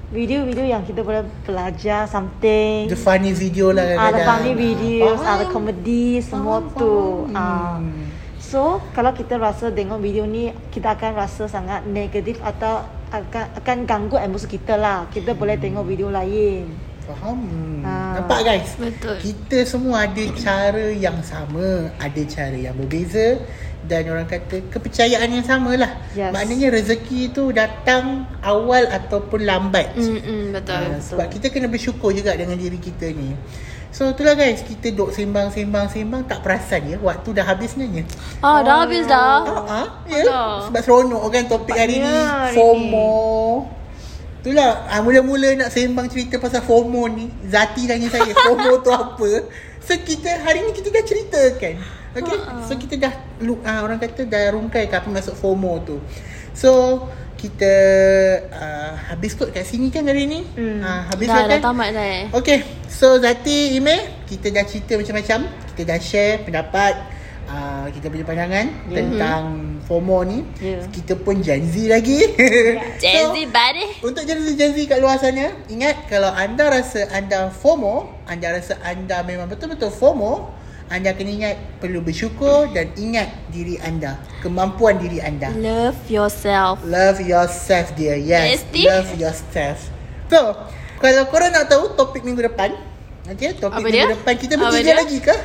video-video 0.09 0.65
yang 0.65 0.81
kita 0.81 1.05
boleh 1.05 1.21
belajar 1.45 2.09
something. 2.09 2.89
The 2.89 2.97
funny 2.97 3.29
video 3.29 3.69
lah 3.69 3.85
Ada 3.85 3.97
kadang-kadang 3.97 4.27
funny 4.27 4.53
videos, 4.57 5.19
Faham. 5.21 5.33
ada 5.37 5.45
komedi, 5.53 6.07
semua 6.25 6.57
Faham, 6.65 6.77
tu. 6.77 6.95
faham. 7.29 7.37
Ah. 7.37 7.77
Hmm. 7.77 8.05
So, 8.39 8.81
kalau 8.97 9.13
kita 9.13 9.37
rasa 9.37 9.69
tengok 9.69 10.01
video 10.01 10.25
ni, 10.25 10.49
kita 10.73 10.97
akan 10.97 11.11
rasa 11.13 11.45
sangat 11.45 11.85
negatif 11.85 12.41
atau 12.41 12.81
akan 13.13 13.45
akan 13.61 13.77
ganggu 13.85 14.17
emosi 14.17 14.47
kita 14.49 14.73
lah. 14.73 15.05
Kita 15.13 15.37
boleh 15.37 15.61
tengok 15.61 15.85
video 15.85 16.09
lain. 16.09 16.89
Faham 17.05 17.41
Ah. 17.81 18.21
Nampak 18.21 18.45
guys 18.45 18.77
Betul. 18.77 19.17
Kita 19.17 19.65
semua 19.65 20.05
ada 20.05 20.25
cara 20.37 20.93
yang 20.93 21.17
sama 21.25 21.89
Ada 21.97 22.21
cara 22.29 22.53
yang 22.53 22.77
berbeza 22.77 23.41
Dan 23.89 24.05
orang 24.07 24.23
kata 24.23 24.69
Kepercayaan 24.69 25.25
yang 25.27 25.41
sama 25.41 25.73
lah 25.73 25.89
Yes. 26.13 26.29
Maknanya 26.29 26.69
rezeki 26.71 27.33
tu 27.33 27.49
datang 27.49 28.29
Awal 28.39 28.85
ataupun 28.85 29.41
lambat 29.41 29.97
Mm-mm, 29.97 30.53
betul. 30.53 30.77
Ah, 30.77 31.01
Sebab 31.01 31.25
kita 31.27 31.49
kena 31.49 31.65
bersyukur 31.65 32.13
juga 32.13 32.33
Dengan 32.33 32.53
diri 32.53 32.77
kita 32.77 33.09
ni 33.09 33.33
So 33.89 34.05
itulah 34.07 34.33
guys 34.33 34.61
Kita 34.61 34.89
duk 34.89 35.09
sembang-sembang-sembang 35.09 36.25
Tak 36.25 36.39
perasan 36.39 36.85
ya 36.85 36.97
Waktu 36.99 37.29
dah 37.33 37.41
habis 37.43 37.73
sebenarnya 37.73 38.05
Ah, 38.39 38.61
dah 38.61 38.85
habis 38.85 39.03
dah. 39.03 39.41
Ah, 39.41 39.65
ah, 39.65 39.87
ya. 40.05 40.21
Alah. 40.23 40.53
Sebab 40.69 40.81
seronok 40.81 41.25
kan 41.27 41.43
topik 41.45 41.73
hari 41.73 41.97
ni 41.97 42.05
hari 42.05 42.53
FOMO 42.53 43.65
Itulah 44.39 44.85
ah, 44.87 45.01
Mula-mula 45.01 45.57
nak 45.57 45.69
sembang 45.69 46.05
cerita 46.07 46.37
pasal 46.37 46.61
FOMO 46.61 47.09
ni 47.09 47.25
Zati 47.43 47.89
tanya 47.89 48.05
saya 48.07 48.29
FOMO 48.45 48.79
tu 48.79 48.89
apa 48.89 49.29
So 49.81 49.97
kita 49.97 50.29
hari 50.39 50.61
ni 50.61 50.71
kita 50.71 50.89
dah 50.89 51.01
ceritakan 51.01 51.98
Okay 52.11 52.37
So 52.65 52.73
kita 52.75 52.95
dah 52.97 53.13
ah, 53.63 53.79
Orang 53.81 53.97
kata 53.97 54.23
dah 54.23 54.51
rungkai 54.51 54.85
ke 54.85 54.95
apa 54.95 55.07
masuk 55.07 55.33
FOMO 55.33 55.73
tu 55.81 55.97
So 56.53 57.03
kita 57.35 57.73
uh, 58.51 58.91
habis 59.07 59.31
kot 59.31 59.47
kat 59.49 59.63
sini 59.63 59.87
kan 59.87 60.03
hari 60.03 60.27
ni 60.27 60.43
Hmm. 60.43 60.83
Ah, 60.83 61.07
Habis 61.07 61.31
Dah, 61.31 61.35
lah 61.39 61.43
dah 61.47 61.55
kan 61.55 61.71
tamat 61.71 61.89
dah 61.95 62.03
eh. 62.03 62.25
Okay, 62.35 62.59
so 62.85 63.15
Zati, 63.15 63.79
Ime, 63.79 63.95
kita 64.27 64.51
dah 64.51 64.67
cerita 64.67 64.99
macam-macam. 64.99 65.47
Kita 65.71 65.81
dah 65.87 65.99
share 66.03 66.43
pendapat, 66.43 66.93
uh, 67.47 67.87
kita 67.95 68.11
punya 68.11 68.27
pandangan 68.27 68.67
Ya. 68.91 68.95
tentang 68.99 69.41
FOMO 69.87 70.27
ni. 70.27 70.43
Ya. 70.59 70.83
Kita 70.85 71.15
pun 71.15 71.39
Gen 71.39 71.63
Z 71.63 71.87
lagi. 71.87 72.19
Gen 72.99 73.31
Z 73.31 73.37
buddy. 73.47 73.87
Untuk 74.03 74.27
Gen 74.27 74.43
Z, 74.43 74.59
Gen 74.59 74.75
Z 74.75 74.83
kat 74.83 74.99
luar 74.99 75.15
sana, 75.15 75.55
ingat 75.71 76.11
kalau 76.11 76.35
anda 76.35 76.67
rasa 76.67 77.07
anda 77.09 77.47
FOMO, 77.55 78.19
anda 78.27 78.51
rasa 78.51 78.75
anda 78.83 79.23
memang 79.23 79.47
betul-betul 79.47 79.95
FOMO, 79.95 80.58
anda 80.89 81.13
kena 81.13 81.29
ingat 81.31 81.55
perlu 81.77 82.01
bersyukur 82.01 82.65
dan 82.69 82.89
ingat 82.95 83.29
diri 83.47 83.77
anda, 83.77 84.17
kemampuan 84.39 84.97
diri 84.97 85.17
anda. 85.17 85.53
Love 85.53 86.01
yourself. 86.07 86.81
Love 86.81 87.21
yourself 87.21 87.93
dear 87.93 88.17
Yes 88.17 88.59
Esti? 88.59 88.83
Love 88.83 89.13
yourself 89.15 89.77
So 90.25 90.57
Kalau 90.97 91.25
korang 91.25 91.49
nak 91.49 91.65
tahu 91.65 91.95
Topik 91.95 92.21
minggu 92.21 92.43
depan 92.43 92.75
Okay 93.25 93.55
Topik 93.55 93.71
Apa 93.71 93.87
minggu 93.87 93.95
dia? 93.95 94.05
depan 94.11 94.33
Kita 94.35 94.53
bertiga 94.55 94.83
dia? 94.83 94.97
lagi 94.97 95.17
ke 95.19 95.35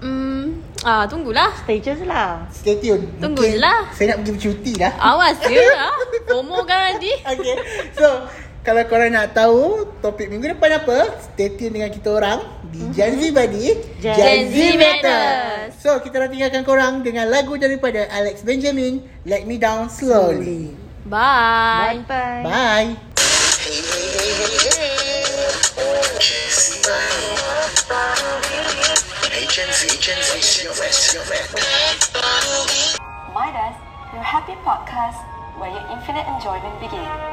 Hmm, 0.00 0.64
ah 0.80 1.04
tunggulah. 1.04 1.52
Stay 1.60 1.76
je 1.76 1.92
lah. 2.02 2.48
Stay 2.48 2.76
tune 2.76 3.04
Tunggu 3.16 3.44
je 3.44 3.56
lah. 3.56 3.84
Saya 3.92 4.12
nak 4.12 4.24
pergi 4.24 4.32
bercuti 4.34 4.72
dah 4.74 4.92
Awas 4.96 5.36
ya. 5.42 5.60
ah. 5.78 5.92
FOMO 6.30 6.64
kan 6.64 6.78
nanti. 6.88 7.12
Okay 7.16 7.54
So 7.92 8.24
kalau 8.60 8.84
korang 8.84 9.08
nak 9.08 9.32
tahu 9.32 9.88
topik 10.04 10.28
minggu 10.28 10.52
depan 10.52 10.84
apa, 10.84 11.16
stay 11.16 11.48
tune 11.56 11.80
dengan 11.80 11.88
kita 11.88 12.12
orang 12.12 12.44
di 12.68 12.84
mhm. 12.84 12.92
Gen 12.92 13.12
Z 13.16 13.22
Buddy, 13.32 13.66
Gen 14.04 14.40
Z 14.52 14.56
Matters. 14.76 15.80
So, 15.80 15.96
kita 16.04 16.20
nak 16.20 16.28
tinggalkan 16.28 16.60
korang 16.68 17.00
dengan 17.00 17.32
lagu 17.32 17.56
daripada 17.56 18.04
Alex 18.12 18.44
Benjamin, 18.44 19.00
Let 19.24 19.48
Me 19.48 19.56
Down 19.56 19.88
Slowly. 19.88 20.76
Bye. 21.08 22.04
Bye. 22.04 22.44
Bye. 22.44 22.44
Bye. 22.44 22.88
Midas, 33.32 33.76
your 34.12 34.20
happy 34.20 34.52
podcast. 34.60 35.39
where 35.60 35.70
your 35.70 35.86
infinite 35.92 36.26
enjoyment 36.26 36.80
begins. 36.80 37.30